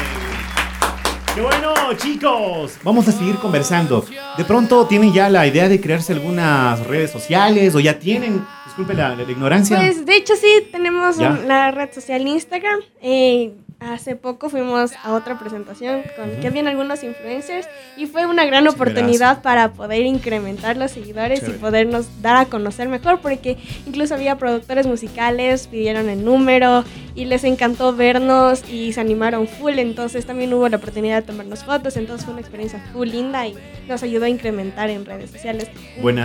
Qué 1.34 1.40
bueno, 1.40 1.74
chicos. 1.96 2.78
Vamos 2.82 3.08
a 3.08 3.12
seguir 3.12 3.36
conversando. 3.36 4.04
De 4.36 4.44
pronto 4.44 4.86
tienen 4.86 5.12
ya 5.12 5.28
la 5.28 5.46
idea 5.46 5.68
de 5.68 5.80
crearse 5.80 6.12
algunas 6.12 6.86
redes 6.86 7.10
sociales 7.10 7.74
o 7.74 7.80
ya 7.80 7.98
tienen. 7.98 8.44
Disculpe 8.80 8.94
la, 8.94 9.14
la 9.14 9.30
ignorancia. 9.30 9.76
Pues 9.76 10.06
de 10.06 10.16
hecho 10.16 10.34
sí, 10.36 10.48
tenemos 10.72 11.18
un- 11.18 11.46
la 11.46 11.70
red 11.70 11.92
social 11.92 12.26
Instagram. 12.26 12.80
Eh, 13.02 13.52
hace 13.80 14.14
poco 14.14 14.50
fuimos 14.50 14.92
a 15.02 15.14
otra 15.14 15.38
presentación 15.38 16.02
con 16.16 16.30
que 16.40 16.46
habían 16.46 16.66
algunos 16.68 17.02
influencers 17.02 17.66
y 17.96 18.04
fue 18.06 18.26
una 18.26 18.44
gran 18.44 18.68
oportunidad 18.68 19.40
para 19.40 19.72
poder 19.72 20.04
incrementar 20.04 20.76
los 20.76 20.90
seguidores 20.90 21.40
Chévere. 21.40 21.56
y 21.56 21.60
podernos 21.60 22.06
dar 22.20 22.36
a 22.36 22.44
conocer 22.44 22.88
mejor 22.88 23.20
porque 23.20 23.56
incluso 23.86 24.14
había 24.14 24.36
productores 24.36 24.86
musicales, 24.86 25.66
pidieron 25.66 26.10
el 26.10 26.24
número 26.26 26.84
y 27.14 27.24
les 27.24 27.42
encantó 27.44 27.94
vernos 27.96 28.68
y 28.70 28.92
se 28.92 29.00
animaron 29.00 29.48
full, 29.48 29.78
entonces 29.78 30.26
también 30.26 30.52
hubo 30.52 30.68
la 30.68 30.76
oportunidad 30.76 31.16
de 31.22 31.22
tomarnos 31.22 31.64
fotos, 31.64 31.96
entonces 31.96 32.24
fue 32.26 32.32
una 32.34 32.42
experiencia 32.42 32.84
full 32.92 33.08
linda 33.08 33.46
y 33.46 33.54
nos 33.88 34.02
ayudó 34.02 34.26
a 34.26 34.28
incrementar 34.28 34.90
en 34.90 35.06
redes 35.06 35.30
sociales. 35.30 35.70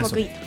poquito. 0.10 0.45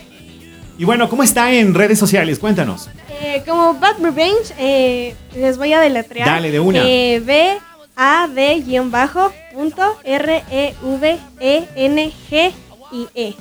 Y 0.78 0.84
bueno, 0.84 1.08
¿cómo 1.08 1.24
está 1.24 1.52
en 1.52 1.74
redes 1.74 1.98
sociales? 1.98 2.38
Cuéntanos. 2.38 2.88
Eh, 3.20 3.42
como 3.44 3.74
Bad 3.74 3.98
Revenge, 4.00 4.54
eh, 4.58 5.16
les 5.34 5.58
voy 5.58 5.72
a 5.72 5.80
deletrear. 5.80 6.28
Dale, 6.28 6.52
de 6.52 6.60
una. 6.60 6.88
Eh, 6.88 7.20
B 7.20 7.58
A 7.96 8.28
D 8.32 8.62
guion 8.64 8.92
bajo 8.92 9.32
punto 9.52 9.82
R 10.04 10.44
E 10.52 10.74
V 10.80 11.18
E 11.40 11.64
N 11.74 12.12
G 12.30 12.52
I 12.92 13.06
E. 13.16 13.34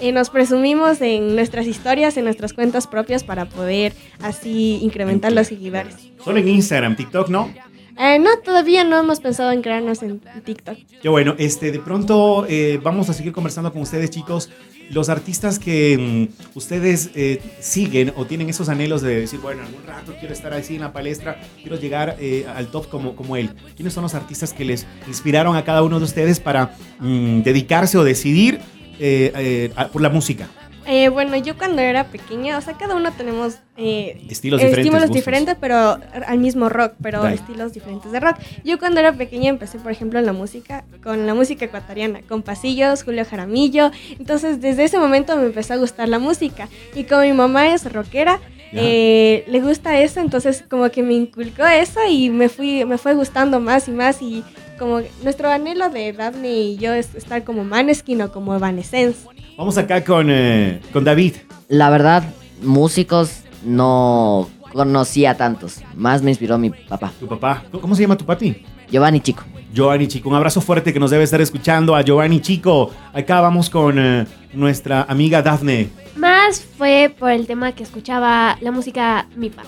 Eh, 0.00 0.10
nos 0.10 0.30
presumimos 0.30 1.00
en 1.00 1.36
nuestras 1.36 1.68
historias, 1.68 2.16
en 2.16 2.24
nuestras 2.24 2.52
cuentas 2.52 2.88
propias 2.88 3.22
para 3.22 3.44
poder 3.44 3.92
así 4.20 4.80
incrementar 4.82 5.30
los 5.30 5.46
seguidores. 5.46 5.94
Solo 6.24 6.38
en 6.38 6.48
Instagram, 6.48 6.96
TikTok, 6.96 7.28
¿no? 7.28 7.54
Eh, 7.96 8.18
no, 8.18 8.30
todavía 8.44 8.82
no 8.82 8.98
hemos 8.98 9.20
pensado 9.20 9.52
en 9.52 9.62
crearnos 9.62 10.02
en 10.02 10.20
TikTok. 10.44 10.76
Qué 11.00 11.08
bueno, 11.08 11.36
este, 11.38 11.70
de 11.70 11.78
pronto 11.78 12.46
eh, 12.48 12.80
vamos 12.82 13.10
a 13.10 13.12
seguir 13.12 13.32
conversando 13.32 13.72
con 13.72 13.82
ustedes, 13.82 14.10
chicos. 14.10 14.50
Los 14.92 15.08
artistas 15.08 15.58
que 15.58 16.28
mm, 16.28 16.56
ustedes 16.58 17.10
eh, 17.14 17.40
siguen 17.60 18.12
o 18.14 18.26
tienen 18.26 18.50
esos 18.50 18.68
anhelos 18.68 19.00
de 19.00 19.20
decir, 19.20 19.40
bueno, 19.40 19.62
algún 19.62 19.82
rato 19.86 20.14
quiero 20.20 20.34
estar 20.34 20.52
así 20.52 20.74
en 20.74 20.82
la 20.82 20.92
palestra, 20.92 21.40
quiero 21.62 21.76
llegar 21.78 22.16
eh, 22.20 22.44
al 22.54 22.66
top 22.66 22.90
como, 22.90 23.16
como 23.16 23.36
él. 23.36 23.54
¿Quiénes 23.74 23.94
son 23.94 24.02
los 24.02 24.14
artistas 24.14 24.52
que 24.52 24.66
les 24.66 24.86
inspiraron 25.08 25.56
a 25.56 25.64
cada 25.64 25.82
uno 25.82 25.98
de 25.98 26.04
ustedes 26.04 26.40
para 26.40 26.76
mm, 27.00 27.40
dedicarse 27.40 27.96
o 27.96 28.04
decidir 28.04 28.60
eh, 28.98 29.32
eh, 29.34 29.86
por 29.90 30.02
la 30.02 30.10
música? 30.10 30.50
Eh, 30.86 31.08
bueno, 31.08 31.36
yo 31.36 31.56
cuando 31.56 31.80
era 31.80 32.04
pequeña, 32.08 32.58
o 32.58 32.60
sea, 32.60 32.74
cada 32.74 32.94
uno 32.94 33.12
tenemos 33.12 33.58
eh, 33.76 34.20
Estilos 34.28 34.58
diferentes, 34.58 34.78
estímulos 34.78 35.02
gustos. 35.08 35.14
diferentes, 35.14 35.56
pero 35.60 35.98
al 36.26 36.38
mismo 36.38 36.68
rock, 36.68 36.94
pero 37.02 37.26
estilos 37.26 37.72
diferentes 37.72 38.10
de 38.10 38.20
rock. 38.20 38.36
Yo 38.64 38.78
cuando 38.78 39.00
era 39.00 39.12
pequeña 39.12 39.50
empecé, 39.50 39.78
por 39.78 39.92
ejemplo, 39.92 40.18
en 40.18 40.26
la 40.26 40.32
música, 40.32 40.84
con 41.02 41.26
la 41.26 41.34
música 41.34 41.64
ecuatoriana, 41.64 42.22
con 42.28 42.42
Pasillos, 42.42 43.02
Julio 43.04 43.24
Jaramillo. 43.24 43.90
Entonces, 44.18 44.60
desde 44.60 44.84
ese 44.84 44.98
momento 44.98 45.36
me 45.36 45.46
empezó 45.46 45.74
a 45.74 45.76
gustar 45.76 46.08
la 46.08 46.18
música. 46.18 46.68
Y 46.94 47.04
como 47.04 47.22
mi 47.22 47.32
mamá 47.32 47.72
es 47.72 47.90
rockera, 47.90 48.40
eh, 48.74 49.44
le 49.48 49.60
gusta 49.60 50.00
eso, 50.00 50.20
entonces 50.20 50.64
como 50.68 50.90
que 50.90 51.02
me 51.02 51.12
inculcó 51.12 51.66
eso 51.66 52.00
y 52.08 52.30
me 52.30 52.48
fui, 52.48 52.84
me 52.86 52.96
fue 52.96 53.14
gustando 53.14 53.60
más 53.60 53.86
y 53.86 53.90
más 53.90 54.22
y 54.22 54.42
como 54.82 55.00
nuestro 55.22 55.48
anhelo 55.48 55.90
de 55.90 56.12
Daphne 56.12 56.48
y 56.48 56.76
yo 56.76 56.92
es 56.92 57.14
estar 57.14 57.44
como 57.44 57.62
Maneskin 57.62 58.20
o 58.22 58.32
como 58.32 58.52
Evanescence. 58.52 59.28
Vamos 59.56 59.78
acá 59.78 60.02
con, 60.02 60.26
eh, 60.28 60.80
con 60.92 61.04
David. 61.04 61.36
La 61.68 61.88
verdad, 61.88 62.24
músicos 62.62 63.42
no 63.64 64.48
conocía 64.72 65.36
tantos. 65.36 65.80
Más 65.94 66.22
me 66.22 66.32
inspiró 66.32 66.58
mi 66.58 66.70
papá, 66.70 67.12
Tu 67.20 67.28
papá. 67.28 67.62
¿Cómo 67.80 67.94
se 67.94 68.02
llama 68.02 68.16
tu 68.18 68.26
papi? 68.26 68.64
Giovanni 68.90 69.20
Chico. 69.20 69.44
Giovanni 69.72 70.08
Chico, 70.08 70.28
un 70.28 70.34
abrazo 70.34 70.60
fuerte 70.60 70.92
que 70.92 70.98
nos 70.98 71.12
debe 71.12 71.22
estar 71.22 71.40
escuchando 71.40 71.94
a 71.94 72.02
Giovanni 72.02 72.40
Chico. 72.40 72.90
Acá 73.12 73.40
vamos 73.40 73.70
con 73.70 74.00
eh, 74.00 74.26
nuestra 74.52 75.04
amiga 75.04 75.42
Dafne. 75.42 75.90
Más 76.16 76.60
fue 76.60 77.14
por 77.16 77.30
el 77.30 77.46
tema 77.46 77.70
que 77.70 77.84
escuchaba 77.84 78.58
la 78.60 78.72
música 78.72 79.28
MIPA. 79.36 79.62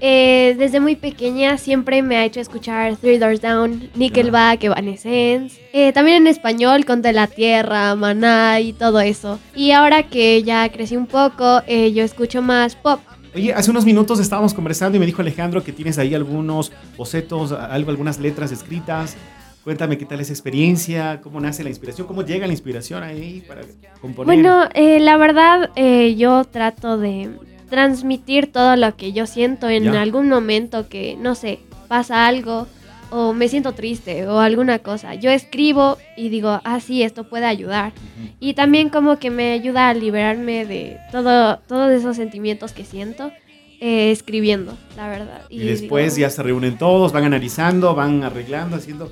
Eh, 0.00 0.54
desde 0.58 0.80
muy 0.80 0.96
pequeña 0.96 1.58
siempre 1.58 2.02
me 2.02 2.16
ha 2.16 2.24
hecho 2.24 2.40
escuchar 2.40 2.96
Three 2.96 3.18
Doors 3.18 3.40
Down, 3.40 3.90
Nickelback, 3.94 4.64
Evanescence. 4.64 5.60
Eh, 5.72 5.92
también 5.92 6.18
en 6.18 6.26
español 6.26 6.84
con 6.84 7.02
De 7.02 7.12
la 7.12 7.26
Tierra, 7.26 7.94
Maná 7.94 8.60
y 8.60 8.72
todo 8.72 9.00
eso. 9.00 9.38
Y 9.54 9.70
ahora 9.70 10.04
que 10.04 10.42
ya 10.42 10.68
crecí 10.70 10.96
un 10.96 11.06
poco, 11.06 11.62
eh, 11.66 11.92
yo 11.92 12.04
escucho 12.04 12.42
más 12.42 12.76
pop. 12.76 13.00
Oye, 13.34 13.52
hace 13.52 13.70
unos 13.70 13.84
minutos 13.84 14.20
estábamos 14.20 14.54
conversando 14.54 14.96
y 14.96 15.00
me 15.00 15.06
dijo 15.06 15.20
Alejandro 15.20 15.64
que 15.64 15.72
tienes 15.72 15.98
ahí 15.98 16.14
algunos 16.14 16.70
bocetos, 16.96 17.50
algo, 17.52 17.90
algunas 17.90 18.20
letras 18.20 18.52
escritas. 18.52 19.16
Cuéntame 19.64 19.96
qué 19.96 20.04
tal 20.04 20.20
esa 20.20 20.32
experiencia, 20.34 21.22
cómo 21.22 21.40
nace 21.40 21.64
la 21.64 21.70
inspiración, 21.70 22.06
cómo 22.06 22.22
llega 22.22 22.46
la 22.46 22.52
inspiración 22.52 23.02
ahí 23.02 23.42
para 23.48 23.62
componer. 23.98 24.26
Bueno, 24.26 24.68
eh, 24.74 25.00
la 25.00 25.16
verdad, 25.16 25.70
eh, 25.74 26.14
yo 26.16 26.44
trato 26.44 26.98
de 26.98 27.30
transmitir 27.74 28.52
todo 28.52 28.76
lo 28.76 28.96
que 28.96 29.12
yo 29.12 29.26
siento 29.26 29.68
en 29.68 29.84
Ya. 29.92 30.00
algún 30.00 30.28
momento 30.28 30.88
que, 30.88 31.16
no 31.18 31.34
sé, 31.34 31.58
pasa 31.88 32.24
algo 32.28 32.68
o 33.10 33.32
me 33.32 33.48
siento 33.48 33.72
triste 33.72 34.28
o 34.28 34.38
alguna 34.38 34.78
cosa. 34.78 35.14
Yo 35.16 35.30
escribo 35.30 35.98
y 36.16 36.28
digo, 36.28 36.60
ah, 36.62 36.78
sí, 36.78 37.02
esto 37.02 37.24
puede 37.28 37.46
ayudar. 37.46 37.92
Y 38.38 38.54
también 38.54 38.90
como 38.90 39.18
que 39.18 39.30
me 39.30 39.52
ayuda 39.52 39.88
a 39.88 39.94
liberarme 39.94 40.64
de 40.66 40.98
todo, 41.10 41.58
todos 41.66 41.90
esos 41.90 42.14
sentimientos 42.16 42.70
que 42.72 42.84
siento 42.84 43.32
eh, 43.80 44.12
escribiendo, 44.12 44.78
la 44.96 45.08
verdad. 45.08 45.42
y 45.50 45.58
después 45.58 46.14
digo, 46.14 46.26
ya 46.28 46.30
se 46.30 46.42
reúnen 46.44 46.78
todos, 46.78 47.12
van 47.12 47.24
analizando, 47.24 47.94
van 47.96 48.22
arreglando, 48.22 48.76
haciendo... 48.76 49.10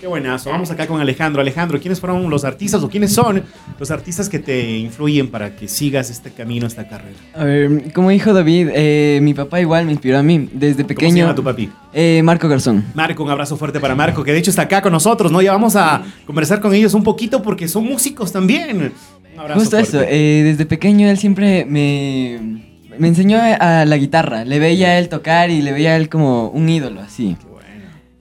Qué 0.00 0.06
buenazo. 0.06 0.48
Vamos 0.48 0.70
acá 0.70 0.86
con 0.86 0.98
Alejandro. 0.98 1.42
Alejandro, 1.42 1.78
¿quiénes 1.78 2.00
fueron 2.00 2.30
los 2.30 2.44
artistas 2.44 2.82
o 2.82 2.88
quiénes 2.88 3.12
son 3.12 3.42
los 3.78 3.90
artistas 3.90 4.30
que 4.30 4.38
te 4.38 4.78
influyen 4.78 5.28
para 5.28 5.54
que 5.54 5.68
sigas 5.68 6.08
este 6.08 6.30
camino, 6.30 6.66
esta 6.66 6.88
carrera? 6.88 7.18
A 7.34 7.44
ver, 7.44 7.92
como 7.92 8.08
dijo 8.08 8.32
David, 8.32 8.70
eh, 8.72 9.18
mi 9.20 9.34
papá 9.34 9.60
igual 9.60 9.84
me 9.84 9.92
inspiró 9.92 10.16
a 10.18 10.22
mí. 10.22 10.48
Desde 10.54 10.76
¿Cómo 10.76 10.88
se 10.88 10.94
pequeño. 10.94 11.16
llama 11.18 11.34
tu 11.34 11.44
papi? 11.44 11.68
Eh, 11.92 12.22
Marco 12.24 12.48
Garzón. 12.48 12.82
Marco, 12.94 13.22
un 13.22 13.28
abrazo 13.30 13.58
fuerte 13.58 13.78
para 13.78 13.94
Marco, 13.94 14.24
que 14.24 14.32
de 14.32 14.38
hecho 14.38 14.48
está 14.48 14.62
acá 14.62 14.80
con 14.80 14.92
nosotros, 14.92 15.30
¿no? 15.30 15.42
Ya 15.42 15.52
vamos 15.52 15.76
a 15.76 16.02
conversar 16.24 16.60
con 16.60 16.72
ellos 16.72 16.94
un 16.94 17.02
poquito 17.02 17.42
porque 17.42 17.68
son 17.68 17.84
músicos 17.84 18.32
también. 18.32 18.94
Un 19.34 19.38
abrazo 19.38 19.60
Justo 19.60 19.76
eso, 19.76 20.00
eh, 20.02 20.42
desde 20.46 20.64
pequeño 20.64 21.10
él 21.10 21.18
siempre 21.18 21.66
me, 21.66 22.62
me 22.98 23.08
enseñó 23.08 23.38
a 23.38 23.84
la 23.84 23.96
guitarra. 23.98 24.46
Le 24.46 24.58
veía 24.58 24.88
a 24.88 24.98
él 24.98 25.10
tocar 25.10 25.50
y 25.50 25.60
le 25.60 25.72
veía 25.72 25.90
a 25.90 25.96
él 25.98 26.08
como 26.08 26.48
un 26.48 26.70
ídolo, 26.70 27.02
así. 27.02 27.36
Qué 27.38 27.46
bueno. 27.46 27.66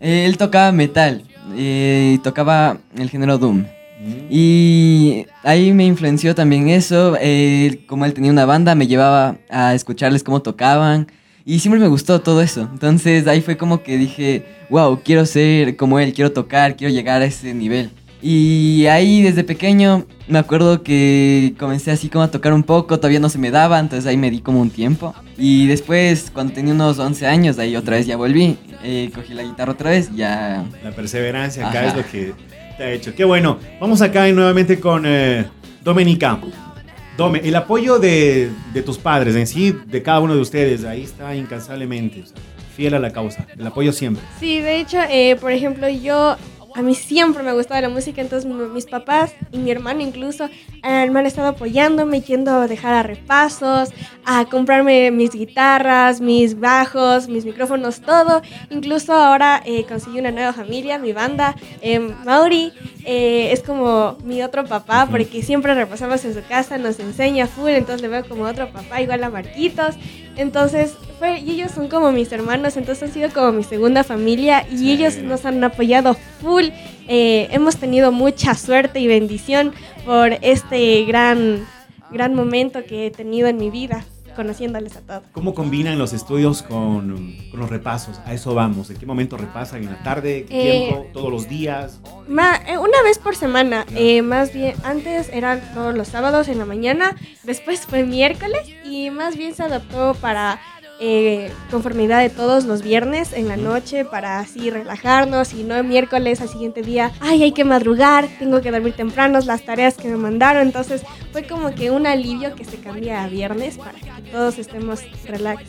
Él 0.01 0.38
tocaba 0.38 0.74
metal, 0.74 1.24
eh, 1.55 2.19
tocaba 2.23 2.77
el 2.97 3.09
género 3.09 3.37
Doom. 3.37 3.57
Mm. 3.57 4.27
Y 4.29 5.25
ahí 5.43 5.73
me 5.73 5.85
influenció 5.85 6.35
también 6.35 6.69
eso. 6.69 7.17
eh, 7.19 7.83
como 7.87 8.05
él 8.05 8.13
tenía 8.13 8.31
una 8.31 8.45
banda, 8.45 8.75
me 8.75 8.87
llevaba 8.87 9.37
a 9.49 9.73
escucharles 9.73 10.23
cómo 10.23 10.41
tocaban. 10.41 11.07
Y 11.45 11.59
siempre 11.59 11.79
me 11.79 11.87
gustó 11.87 12.21
todo 12.21 12.41
eso. 12.41 12.69
Entonces 12.71 13.25
ahí 13.27 13.41
fue 13.41 13.57
como 13.57 13.81
que 13.81 13.97
dije, 13.97 14.45
wow, 14.69 14.99
quiero 15.03 15.25
ser 15.25 15.75
como 15.77 15.99
él, 15.99 16.13
quiero 16.13 16.31
tocar, 16.31 16.75
quiero 16.75 16.93
llegar 16.93 17.21
a 17.21 17.25
ese 17.25 17.53
nivel. 17.53 17.89
Y 18.21 18.85
ahí 18.88 19.21
desde 19.21 19.43
pequeño 19.43 20.05
me 20.27 20.39
acuerdo 20.39 20.83
que 20.83 21.53
comencé 21.57 21.91
así 21.91 22.09
como 22.09 22.23
a 22.23 22.31
tocar 22.31 22.53
un 22.53 22.63
poco, 22.63 22.97
todavía 22.97 23.19
no 23.19 23.29
se 23.29 23.38
me 23.38 23.49
daba, 23.49 23.79
entonces 23.79 24.05
ahí 24.05 24.17
me 24.17 24.29
di 24.29 24.41
como 24.41 24.59
un 24.61 24.69
tiempo. 24.69 25.15
Y 25.38 25.67
después, 25.67 26.29
cuando 26.33 26.53
tenía 26.53 26.73
unos 26.73 26.99
11 26.99 27.25
años, 27.27 27.57
ahí 27.59 27.75
otra 27.75 27.95
vez 27.95 28.05
ya 28.05 28.17
volví, 28.17 28.57
eh, 28.83 29.09
cogí 29.15 29.33
la 29.33 29.43
guitarra 29.43 29.71
otra 29.71 29.91
vez, 29.91 30.13
ya... 30.13 30.65
La 30.83 30.91
perseverancia 30.91 31.67
acá 31.67 31.79
Ajá. 31.79 31.88
es 31.89 31.95
lo 31.95 32.11
que 32.11 32.33
te 32.77 32.83
ha 32.83 32.91
hecho. 32.91 33.15
Qué 33.15 33.23
bueno. 33.23 33.57
Vamos 33.79 34.01
acá 34.01 34.27
nuevamente 34.27 34.79
con 34.79 35.03
eh, 35.05 35.45
Domenica. 35.83 36.39
Dome, 37.17 37.41
el 37.43 37.55
apoyo 37.55 37.99
de, 37.99 38.49
de 38.73 38.81
tus 38.81 38.97
padres 38.97 39.35
en 39.35 39.45
sí, 39.45 39.75
de 39.88 40.01
cada 40.01 40.19
uno 40.21 40.35
de 40.35 40.41
ustedes, 40.41 40.85
ahí 40.85 41.03
está 41.03 41.35
incansablemente. 41.35 42.21
o 42.21 42.25
sea, 42.25 42.38
fiel 42.79 42.93
a 42.93 42.99
la 42.99 43.11
causa. 43.11 43.45
El 43.57 43.67
apoyo 43.67 43.91
siempre. 43.91 44.23
Sí, 44.39 44.61
de 44.61 44.79
hecho, 44.79 44.99
eh, 45.09 45.35
por 45.35 45.51
ejemplo, 45.51 45.89
yo, 45.89 46.38
a 46.79 46.81
mí 46.81 46.95
siempre 46.95 47.43
me 47.43 47.51
gustaba 47.53 47.81
la 47.81 47.89
música, 47.89 48.21
entonces 48.21 48.50
mi- 48.50 48.55
mis 48.69 48.86
papás 48.86 49.33
y 49.51 49.57
mi 49.57 49.69
hermano 49.71 50.01
incluso 50.01 50.45
eh, 50.81 51.09
me 51.12 51.19
han 51.19 51.25
estado 51.25 51.50
apoyándome, 51.50 52.21
yendo 52.21 52.51
a 52.51 52.67
dejar 52.67 52.93
a 52.93 53.03
repasos, 53.03 53.89
a 54.25 54.45
comprarme 54.45 55.12
mis 55.12 55.31
guitarras, 55.31 56.21
mis 56.21 56.59
bajos, 56.59 57.27
mis 57.27 57.43
micrófonos, 57.45 58.00
todo. 58.01 58.41
Incluso 58.69 59.13
ahora 59.13 59.62
eh, 59.65 59.86
conseguí 59.88 60.19
una 60.19 60.31
nueva 60.31 60.53
familia, 60.53 60.98
mi 60.98 61.12
banda, 61.13 61.55
eh, 61.81 62.00
Mauri, 62.00 62.71
eh, 63.05 63.50
es 63.51 63.62
como 63.62 64.17
mi 64.24 64.41
otro 64.41 64.63
papá, 64.65 65.07
porque 65.12 65.41
siempre 65.43 65.74
repasamos 65.74 66.24
en 66.25 66.33
su 66.33 66.41
casa, 66.48 66.77
nos 66.77 67.00
enseña 67.00 67.48
full, 67.48 67.69
entonces 67.71 68.01
le 68.01 68.07
veo 68.07 68.25
como 68.27 68.43
otro 68.43 68.71
papá, 68.71 69.01
igual 69.01 69.24
a 69.24 69.29
Marquitos. 69.29 69.95
Entonces, 70.39 70.93
fue, 71.19 71.39
y 71.39 71.51
ellos 71.51 71.72
son 71.72 71.89
como 71.89 72.13
mis 72.13 72.31
hermanos, 72.31 72.77
entonces 72.77 73.03
han 73.03 73.13
sido 73.13 73.29
como 73.29 73.51
mi 73.51 73.63
segunda 73.63 74.05
familia 74.05 74.65
y 74.72 74.91
ellos 74.91 75.17
nos 75.17 75.46
han 75.46 75.62
apoyado 75.62 76.15
full. 76.41 76.69
Eh, 77.10 77.50
hemos 77.51 77.75
tenido 77.75 78.13
mucha 78.13 78.55
suerte 78.55 79.01
y 79.01 79.08
bendición 79.08 79.74
por 80.05 80.31
este 80.41 81.03
gran, 81.03 81.67
gran 82.10 82.36
momento 82.36 82.86
que 82.86 83.08
he 83.08 83.12
tenido 83.12 83.50
en 83.50 83.58
mi 83.58 83.69
vida 83.69 84.05
conociéndoles 84.39 84.96
a 84.96 85.01
todos. 85.01 85.24
¿Cómo 85.34 85.53
combinan 85.53 86.00
los 86.00 86.13
estudios 86.13 86.63
con, 86.63 87.36
con, 87.51 87.60
los 87.60 87.69
repasos? 87.69 88.22
A 88.25 88.34
eso 88.34 88.55
vamos. 88.55 88.89
¿En 88.89 88.96
qué 88.96 89.05
momento 89.05 89.36
repasan? 89.36 89.84
¿En 89.84 89.91
la 89.91 90.01
tarde? 90.01 90.46
¿Qué 90.48 90.88
tiempo? 90.88 91.08
¿Todos 91.12 91.29
los 91.29 91.50
días? 91.50 92.00
Ma, 92.29 92.55
eh, 92.65 92.77
una 92.77 93.01
vez 93.03 93.17
por 93.17 93.36
semana. 93.36 93.86
Eh, 93.98 94.22
más 94.22 94.53
bien, 94.53 94.75
antes 94.86 95.27
eran 95.34 95.62
todos 95.74 95.93
los 95.93 96.08
sábados 96.08 96.48
en 96.48 96.58
la 96.58 96.63
mañana, 96.63 97.17
después 97.43 97.81
fue 97.81 98.05
miércoles 98.05 98.62
y 98.86 99.10
más 99.10 99.36
bien 99.36 99.53
se 99.53 99.63
adaptó 99.63 100.13
para 100.22 100.62
eh, 100.99 101.51
conformidad 101.71 102.21
de 102.21 102.29
todos 102.29 102.65
los 102.65 102.81
viernes 102.81 103.31
en 103.33 103.47
la 103.47 103.55
noche 103.55 104.03
para 104.03 104.39
así 104.39 104.69
relajarnos 104.69 105.53
y 105.53 105.63
no 105.63 105.75
el 105.75 105.85
miércoles 105.85 106.41
al 106.41 106.49
siguiente 106.49 106.81
día, 106.81 107.11
ay, 107.21 107.43
hay 107.43 107.51
que 107.53 107.63
madrugar, 107.63 108.27
tengo 108.37 108.61
que 108.61 108.69
dormir 108.69 108.93
temprano, 108.93 109.39
las 109.39 109.63
tareas 109.63 109.95
que 109.95 110.09
me 110.09 110.17
mandaron. 110.17 110.67
Entonces 110.67 111.03
fue 111.31 111.43
como 111.43 111.73
que 111.73 111.89
un 111.91 112.05
alivio 112.05 112.53
que 112.53 112.65
se 112.65 112.77
cambia 112.77 113.23
a 113.23 113.27
viernes 113.27 113.77
para 113.77 113.93
que 113.93 114.31
todos 114.31 114.57
estemos 114.57 115.01
relax. 115.25 115.63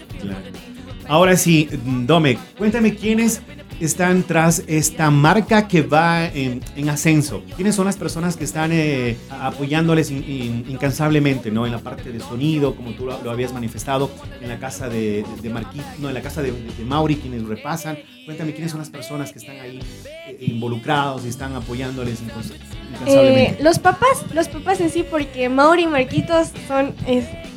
Ahora 1.06 1.37
sí, 1.37 1.68
Dome, 1.84 2.38
cuéntame 2.58 2.94
quiénes 2.94 3.40
están 3.80 4.22
tras 4.22 4.62
esta 4.66 5.10
marca 5.10 5.66
que 5.66 5.82
va 5.82 6.26
en, 6.26 6.60
ascenso? 6.88 7.42
¿Quiénes 7.56 7.75
son 7.75 7.87
las 7.87 7.96
personas 7.96 8.37
que 8.37 8.44
están 8.44 8.70
eh, 8.72 9.16
apoyándoles 9.30 10.10
incansablemente, 10.10 11.50
¿no? 11.50 11.66
En 11.66 11.72
la 11.72 11.78
parte 11.78 12.12
de 12.12 12.20
sonido, 12.20 12.75
como 12.76 12.92
tú 12.92 13.06
lo, 13.06 13.30
habías 13.30 13.52
manifestado, 13.52 14.10
en 14.40 14.49
la 14.49 14.58
casa 14.58 14.88
de, 14.88 15.25
de, 15.42 15.64
no, 15.99 16.08
en 16.08 16.14
la 16.14 16.22
casa 16.22 16.42
de, 16.42 16.52
Mauri, 16.84 17.16
quienes 17.16 17.46
repasan. 17.46 17.99
Cuéntame 18.25 18.52
quiénes 18.52 18.70
son 18.70 18.80
las 18.80 18.90
personas 18.90 19.32
que 19.32 19.38
están 19.38 19.58
ahí 19.58 19.80
eh, 20.06 20.37
involucrados 20.40 21.25
y 21.25 21.28
están 21.28 21.54
apoyándoles 21.54 22.20
incansablemente. 22.20 23.60
Eh, 23.60 23.62
los 23.62 23.78
papás, 23.78 24.25
los 24.34 24.49
papás 24.49 24.80
en 24.80 24.90
sí, 24.90 25.04
porque 25.08 25.49
Mauri 25.49 25.84
y 25.84 25.87
Marquitos 25.87 26.49
son 26.68 26.94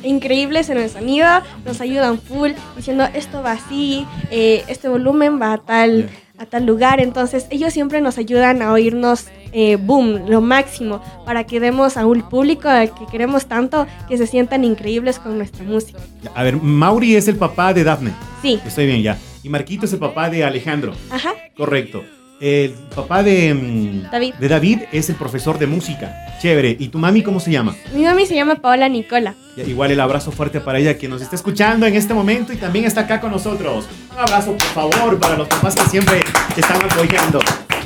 increíbles 0.04 0.68
en 0.70 0.78
el 0.78 0.90
sonido, 0.90 1.28
nos 1.64 1.80
ayudan 1.80 2.18
full, 2.18 2.52
diciendo 2.76 3.04
esto 3.14 3.42
va 3.42 3.52
así, 3.52 4.06
este 4.30 4.88
volumen 4.88 5.40
va 5.40 5.54
a 5.54 5.58
tal 5.58 6.10
a 6.38 6.46
tal 6.46 6.66
lugar. 6.66 7.00
Entonces 7.00 7.46
ellos 7.50 7.72
siempre 7.72 8.00
nos 8.00 8.18
ayudan 8.18 8.62
a 8.62 8.72
oírnos, 8.72 9.26
eh, 9.52 9.76
boom, 9.76 10.28
lo 10.28 10.40
máximo, 10.40 11.02
para 11.24 11.44
que 11.44 11.60
demos 11.60 11.96
a 11.96 12.06
un 12.06 12.22
público 12.28 12.68
al 12.68 12.92
que 12.92 13.06
queremos 13.06 13.46
tanto 13.46 13.86
que 14.08 14.18
se 14.18 14.26
sientan 14.26 14.64
increíbles 14.64 15.18
con 15.18 15.36
nuestra 15.38 15.64
música. 15.64 16.00
A 16.34 16.42
ver, 16.42 16.56
Mauri 16.56 17.14
es 17.16 17.28
el 17.28 17.36
papá 17.36 17.72
de 17.72 17.84
Daphne. 17.84 18.12
Sí. 18.42 18.60
Estoy 18.66 18.86
bien 18.86 19.02
ya. 19.02 19.18
Y 19.42 19.48
Marquito 19.48 19.86
es 19.86 19.92
el 19.92 19.98
papá 19.98 20.30
de 20.30 20.44
Alejandro. 20.44 20.94
Ajá. 21.10 21.34
Correcto. 21.56 22.02
El 22.40 22.72
papá 22.94 23.22
de, 23.22 23.54
mm, 23.54 24.10
David. 24.10 24.34
de 24.34 24.48
David 24.48 24.80
es 24.92 25.08
el 25.08 25.16
profesor 25.16 25.58
de 25.58 25.66
música. 25.66 26.14
Chévere. 26.40 26.76
¿Y 26.78 26.88
tu 26.88 26.98
mami 26.98 27.22
cómo 27.22 27.40
se 27.40 27.50
llama? 27.50 27.74
Mi 27.94 28.02
mami 28.02 28.26
se 28.26 28.34
llama 28.34 28.56
Paola 28.56 28.88
Nicola. 28.88 29.34
igual 29.56 29.92
el 29.92 30.00
abrazo 30.00 30.32
fuerte 30.32 30.60
para 30.60 30.78
ella 30.78 30.98
que 30.98 31.08
nos 31.08 31.22
está 31.22 31.36
escuchando 31.36 31.86
en 31.86 31.94
este 31.94 32.12
momento 32.12 32.52
y 32.52 32.56
también 32.56 32.84
está 32.84 33.02
acá 33.02 33.20
con 33.20 33.30
nosotros. 33.30 33.86
Un 34.12 34.18
abrazo, 34.18 34.52
por 34.52 34.68
favor, 34.68 35.18
para 35.18 35.36
los 35.36 35.48
papás 35.48 35.76
que 35.76 35.88
siempre 35.88 36.20
están 36.56 36.82
apoyando. 36.82 37.38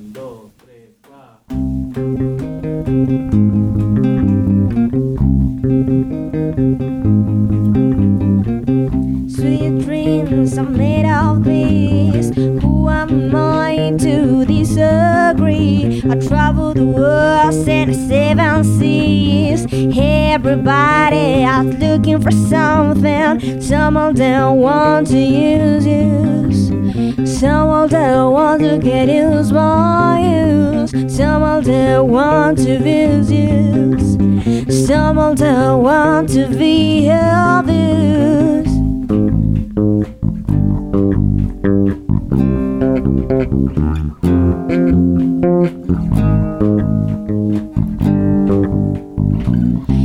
I 16.06 16.16
travel 16.16 16.74
the 16.74 16.84
world 16.84 17.54
the 17.54 17.94
seven 17.94 18.62
seas. 18.62 19.66
Everybody 19.72 21.44
out 21.44 21.64
looking 21.64 22.20
for 22.20 22.30
something. 22.30 23.60
Some 23.62 23.96
of 23.96 24.16
them 24.16 24.56
want 24.56 25.06
to 25.08 25.18
use 25.18 25.86
you. 25.86 27.26
Some 27.26 27.70
of 27.70 27.90
them 27.90 28.32
want 28.32 28.60
to 28.62 28.78
get 28.78 29.08
used 29.08 29.54
by 29.54 30.20
you. 30.20 31.08
Some 31.08 31.42
of 31.42 31.64
them 31.64 32.08
want 32.08 32.58
to 32.58 32.76
abuse 32.76 33.32
you. 33.32 34.70
Some 34.70 35.18
of 35.18 35.38
them 35.38 35.82
want 35.82 36.28
to 36.30 36.46
be 36.48 37.08
abused. 37.08 37.94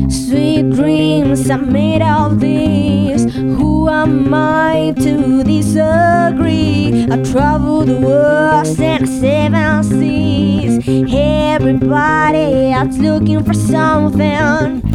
Sweet 0.09 0.69
dreams 0.75 1.49
are 1.49 1.57
made 1.57 2.03
of 2.03 2.39
this. 2.39 3.33
Who 3.33 3.89
am 3.89 4.31
I 4.31 4.93
to 4.97 5.43
disagree? 5.43 7.07
I 7.09 7.17
travel 7.31 7.81
the 7.83 7.99
world 7.99 8.79
and 8.79 9.09
seven 9.09 9.83
seas. 9.83 10.87
Everybody 11.15 12.71
out 12.71 12.93
looking 12.93 13.43
for 13.43 13.55
something. 13.55 14.88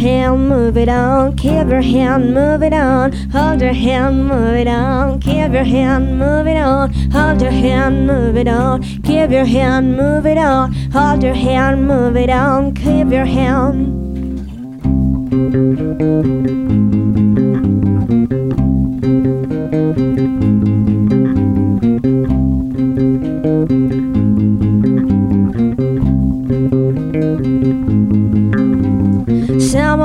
Hand, 0.00 0.48
move 0.48 0.76
it 0.78 0.88
on. 0.88 1.36
Keep 1.36 1.68
your 1.68 1.82
hand, 1.82 2.34
move 2.34 2.62
it 2.62 2.72
on. 2.72 3.12
Hold 3.32 3.60
your 3.60 3.74
hand, 3.74 4.26
move 4.28 4.56
it 4.56 4.66
on. 4.66 5.20
Keep 5.20 5.52
your 5.52 5.64
hand, 5.64 6.18
move 6.18 6.46
it 6.46 6.56
on. 6.56 6.92
Hold 7.12 7.42
your 7.42 7.50
hand, 7.50 8.06
move 8.06 8.36
it 8.36 8.48
on. 8.48 8.82
Keep 8.82 9.30
your 9.30 9.44
hand, 9.44 9.96
move 9.96 10.24
it 10.26 10.38
on. 10.38 10.72
Hold 10.92 11.22
your 11.22 11.34
hand, 11.34 11.86
move 11.86 12.16
it 12.16 12.30
on. 12.30 12.74
Keep 12.74 13.10
your 13.12 13.26
hand. 13.26 14.00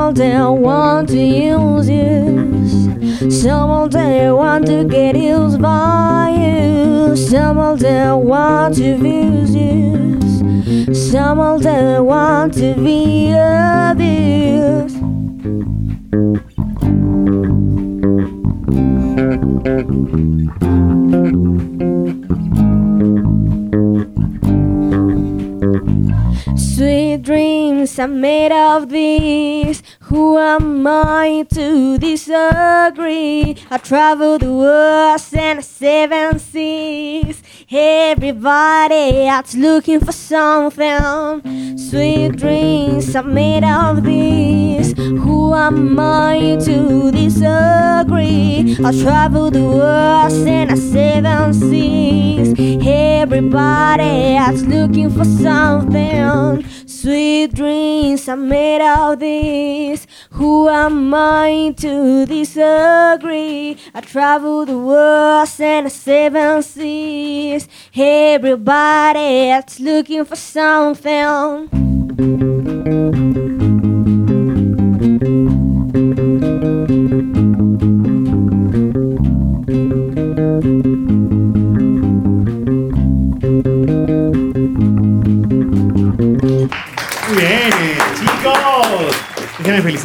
Some 0.05 0.11
of 0.11 0.17
them 0.17 0.61
want 0.61 1.09
to 1.09 1.17
use 1.17 1.89
you. 1.89 3.31
Some 3.31 3.71
of 3.71 3.89
them 3.89 4.35
want 4.35 4.67
to 4.67 4.83
get 4.83 5.17
used 5.17 5.59
by 5.59 6.29
you. 6.29 7.15
Some 7.15 7.57
of 7.57 7.79
them 7.79 8.25
want 8.25 8.75
to 8.75 8.83
use 8.83 9.55
you. 9.55 10.93
Some 10.93 11.39
of 11.39 11.63
them 11.63 12.05
want 12.05 12.53
to 12.53 12.75
be 12.75 13.31
abused. 13.31 14.95
Sweet 26.75 27.23
dreams 27.23 27.97
are 27.97 28.07
made 28.07 28.51
of 28.51 28.89
this. 28.89 29.81
Who 30.15 30.37
am 30.37 30.87
I 30.87 31.45
to 31.55 31.97
disagree? 31.97 33.57
I 33.69 33.77
travel 33.83 34.37
the 34.37 34.49
world 34.49 35.21
and 35.33 35.59
the 35.59 35.61
seven 35.61 36.39
seas. 36.39 37.43
Everybody 37.69 39.27
out 39.27 39.53
looking 39.55 39.99
for 39.99 40.13
something. 40.13 41.77
Sweet 41.77 42.37
dreams 42.37 43.13
are 43.13 43.23
made 43.23 43.65
of 43.65 44.05
this. 44.05 44.93
Who 44.93 45.53
am 45.53 45.99
I 45.99 46.59
to 46.63 47.11
disagree? 47.11 48.77
I 48.85 48.91
travel 49.03 49.51
the 49.51 49.63
world 49.63 50.47
and 50.47 50.71
I 50.71 50.75
seven 50.75 51.53
seas. 51.53 52.55
Everybody 52.87 54.25
Everybody's 54.45 54.67
looking 54.67 55.09
for 55.09 55.25
something. 55.25 56.63
Sweet 56.85 57.53
dreams 57.55 58.29
are 58.29 58.35
made 58.35 58.81
of 58.81 59.19
this. 59.19 60.04
Who 60.31 60.67
am 60.69 61.13
I 61.13 61.73
to 61.77 62.25
disagree? 62.25 63.77
I 63.93 64.01
travel 64.01 64.65
the 64.65 64.77
world 64.77 65.49
and 65.59 65.85
the 65.85 65.89
seven 65.89 66.63
seas. 66.63 67.67
Everybody's 67.95 69.79
looking 69.79 70.25
for 70.25 70.35
something. 70.35 71.84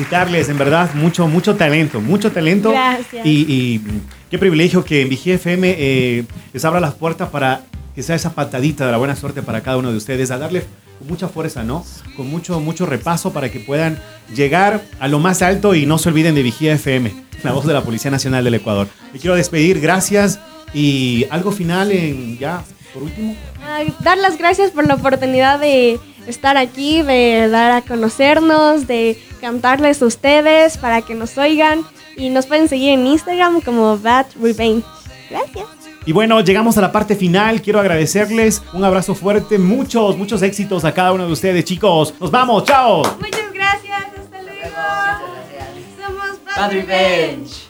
Felicitarles, 0.01 0.49
en 0.49 0.57
verdad, 0.57 0.95
mucho, 0.95 1.29
mucho 1.29 1.57
talento, 1.57 2.01
mucho 2.01 2.33
talento. 2.33 2.71
Gracias. 2.71 3.27
Y, 3.27 3.45
y 3.49 3.83
qué 4.31 4.39
privilegio 4.39 4.83
que 4.83 5.03
en 5.03 5.11
Vigía 5.11 5.35
FM 5.35 5.75
eh, 5.79 6.25
les 6.53 6.65
abra 6.65 6.81
las 6.81 6.95
puertas 6.95 7.29
para 7.29 7.63
que 7.95 8.03
sea 8.03 8.17
esa 8.17 8.33
patadita 8.33 8.87
de 8.87 8.93
la 8.93 8.99
buena 8.99 9.15
suerte 9.15 9.43
para 9.43 9.61
cada 9.63 9.77
uno 9.77 9.91
de 9.91 9.99
ustedes, 9.99 10.31
a 10.31 10.39
darle 10.39 10.65
con 10.99 11.09
mucha 11.09 11.29
fuerza, 11.29 11.65
¿no? 11.65 11.85
Con 12.17 12.31
mucho, 12.31 12.61
mucho 12.61 12.87
repaso 12.87 13.33
para 13.33 13.51
que 13.51 13.61
puedan 13.61 13.99
llegar 14.35 14.83
a 15.01 15.09
lo 15.09 15.19
más 15.19 15.43
alto 15.43 15.75
y 15.75 15.85
no 15.85 15.99
se 15.99 16.09
olviden 16.09 16.35
de 16.35 16.43
Vigía 16.43 16.73
FM, 16.75 17.13
la 17.43 17.53
voz 17.53 17.67
de 17.67 17.75
la 17.75 17.83
Policía 17.83 18.11
Nacional 18.11 18.43
del 18.43 18.55
Ecuador. 18.55 18.89
Me 19.13 19.19
quiero 19.19 19.37
despedir, 19.37 19.81
gracias. 19.81 20.41
Y 20.73 21.27
algo 21.31 21.53
final 21.53 21.91
en 21.93 22.39
ya, 22.39 22.63
por 22.95 23.03
último. 23.03 23.37
Ay, 23.67 23.93
dar 24.01 24.17
las 24.17 24.39
gracias 24.39 24.71
por 24.71 24.87
la 24.87 24.95
oportunidad 24.95 25.59
de 25.59 25.99
estar 26.31 26.57
aquí, 26.57 27.03
de 27.03 27.49
dar 27.49 27.73
a 27.73 27.83
conocernos, 27.83 28.87
de 28.87 29.21
cantarles 29.41 30.01
a 30.03 30.07
ustedes 30.07 30.79
para 30.79 31.03
que 31.03 31.15
nos 31.15 31.37
oigan. 31.39 31.85
Y 32.17 32.31
nos 32.31 32.47
pueden 32.47 32.69
seguir 32.69 32.91
en 32.91 33.07
Instagram 33.07 33.61
como 33.61 33.99
Bad 33.99 34.27
Revenge. 34.41 34.85
Gracias. 35.31 35.67
Y 36.07 36.13
bueno, 36.13 36.41
llegamos 36.41 36.77
a 36.79 36.81
la 36.81 36.93
parte 36.93 37.15
final. 37.15 37.63
Quiero 37.63 37.79
agradecerles 37.79 38.63
un 38.73 38.85
abrazo 38.85 39.15
fuerte, 39.15 39.59
muchos, 39.59 40.17
muchos 40.17 40.43
éxitos 40.43 40.85
a 40.85 40.93
cada 40.93 41.13
uno 41.13 41.27
de 41.27 41.33
ustedes, 41.33 41.65
chicos. 41.65 42.15
Nos 42.19 42.31
vamos, 42.31 42.65
chao. 42.65 43.03
Muchas 43.19 43.53
gracias, 43.53 44.03
hasta 44.19 44.43
luego. 44.43 44.77
Somos 45.99 46.45
Bad, 46.45 46.57
Bad 46.57 46.73
Revenge. 46.73 47.70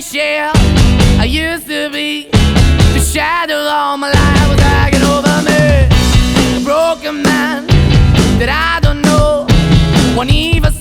Shell 0.00 0.52
I 1.18 1.24
used 1.24 1.66
to 1.66 1.90
be. 1.90 2.28
The 2.30 3.00
shadow 3.00 3.56
all 3.56 3.96
my 3.96 4.12
life 4.12 4.48
was 4.48 4.60
hanging 4.60 5.02
over 5.02 5.42
me. 5.42 5.88
A 6.56 6.64
broken 6.64 7.20
man 7.22 7.66
that 8.38 8.48
I 8.48 8.78
don't 8.80 9.02
know. 9.02 9.46
Won't 10.16 10.30
even 10.30 10.72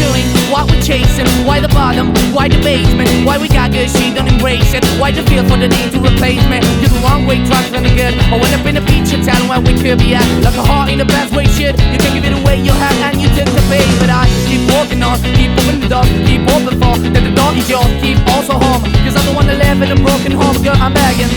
soul. 0.00 0.16
Why 0.50 0.66
we're 0.66 0.82
chasing, 0.82 1.28
why 1.46 1.60
the 1.60 1.68
bottom, 1.68 2.10
why 2.34 2.48
the 2.48 2.58
basement, 2.58 3.08
why 3.24 3.38
we 3.38 3.46
got 3.48 3.70
good, 3.70 3.88
she 3.88 4.12
don't 4.12 4.26
embrace 4.26 4.74
it. 4.74 4.82
Why 4.98 5.12
the 5.12 5.22
feel 5.30 5.44
for 5.46 5.56
the 5.56 5.68
need 5.68 5.92
to 5.94 6.00
replace 6.02 6.42
me? 6.50 6.58
You're 6.82 6.90
the 6.90 7.00
wrong 7.06 7.26
way, 7.26 7.38
trying 7.46 7.70
to 7.70 7.92
good. 7.94 8.14
I 8.18 8.34
went 8.34 8.52
up 8.58 8.66
in 8.66 8.76
a 8.76 8.82
feature 8.82 9.22
town 9.22 9.46
where 9.46 9.60
we 9.60 9.78
could 9.78 9.98
be 9.98 10.14
at. 10.14 10.26
Like 10.42 10.58
a 10.58 10.64
heart 10.64 10.90
in 10.90 11.00
a 11.00 11.04
best 11.04 11.30
way, 11.34 11.46
shit. 11.54 11.78
You 11.92 11.98
can 12.02 12.10
give 12.18 12.26
it 12.26 12.34
away, 12.34 12.58
you 12.58 12.72
have, 12.72 12.98
and 13.06 13.22
you 13.22 13.28
take 13.38 13.46
the 13.46 13.62
pay. 13.70 13.84
But 14.02 14.10
I 14.10 14.26
keep 14.50 14.66
walking 14.74 15.02
on, 15.02 15.22
keep 15.38 15.54
opening 15.54 15.80
the 15.86 15.90
door, 15.94 16.06
keep 16.26 16.42
open 16.50 16.74
for 16.82 16.98
that 16.98 17.22
the 17.22 17.34
door 17.38 17.52
is 17.54 17.68
yours, 17.70 17.90
keep 18.02 18.18
also 18.34 18.58
home. 18.58 18.82
Cause 19.06 19.14
I'm 19.14 19.26
the 19.30 19.34
one 19.38 19.46
that 19.46 19.58
live 19.62 19.78
in 19.86 19.94
a 19.94 19.98
broken 20.02 20.32
home, 20.32 20.58
girl, 20.66 20.78
I'm 20.82 20.92
begging. 20.92 21.30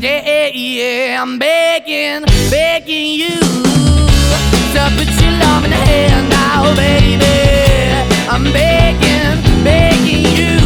Yeah, 0.00 0.20
yeah, 0.24 0.48
yeah, 0.52 1.22
I'm 1.22 1.38
begging, 1.38 2.24
begging 2.50 3.08
you 3.16 3.70
to 4.96 5.09
now, 6.62 6.74
baby. 6.74 7.24
I'm 8.28 8.44
begging, 8.52 9.64
begging 9.64 10.24
you 10.38 10.58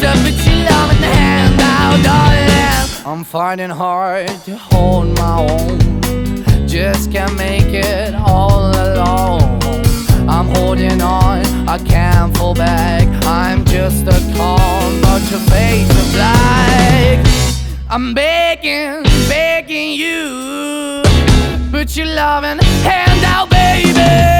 to 0.00 0.10
put 0.22 0.46
your 0.46 0.64
love 0.70 0.90
hand 0.90 1.56
now, 1.56 2.02
darling. 2.02 3.06
I'm 3.06 3.24
fighting 3.24 3.70
hard 3.70 4.28
to 4.46 4.56
hold 4.56 5.18
my 5.18 5.46
own, 5.50 6.68
just 6.68 7.10
can't 7.12 7.36
make 7.36 7.72
it 7.72 8.14
all 8.14 8.70
alone. 8.70 9.58
I'm 10.28 10.48
holding 10.54 11.02
on, 11.02 11.44
I 11.68 11.78
can't 11.78 12.36
fall 12.36 12.54
back. 12.54 13.06
I'm 13.26 13.64
just 13.64 14.06
a 14.06 14.18
call, 14.36 14.90
but 15.02 15.20
your 15.30 15.40
face 15.50 15.90
is 15.90 16.14
black. 16.14 17.26
I'm 17.90 18.14
begging, 18.14 19.02
begging 19.28 19.92
you. 19.92 21.02
Put 21.72 21.96
your 21.96 22.06
loving 22.06 22.58
hand 22.84 23.24
out, 23.24 23.50
baby. 23.50 24.39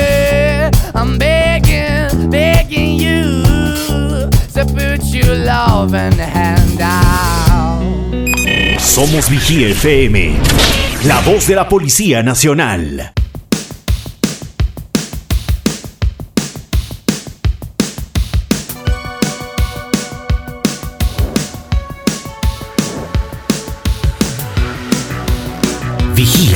Somos 8.79 9.29
Vigía 9.29 9.67
FM, 9.67 10.35
la 11.03 11.19
voz 11.21 11.47
de 11.47 11.55
la 11.55 11.67
Policía 11.67 12.23
Nacional. 12.23 13.11
Vigía 26.15 26.50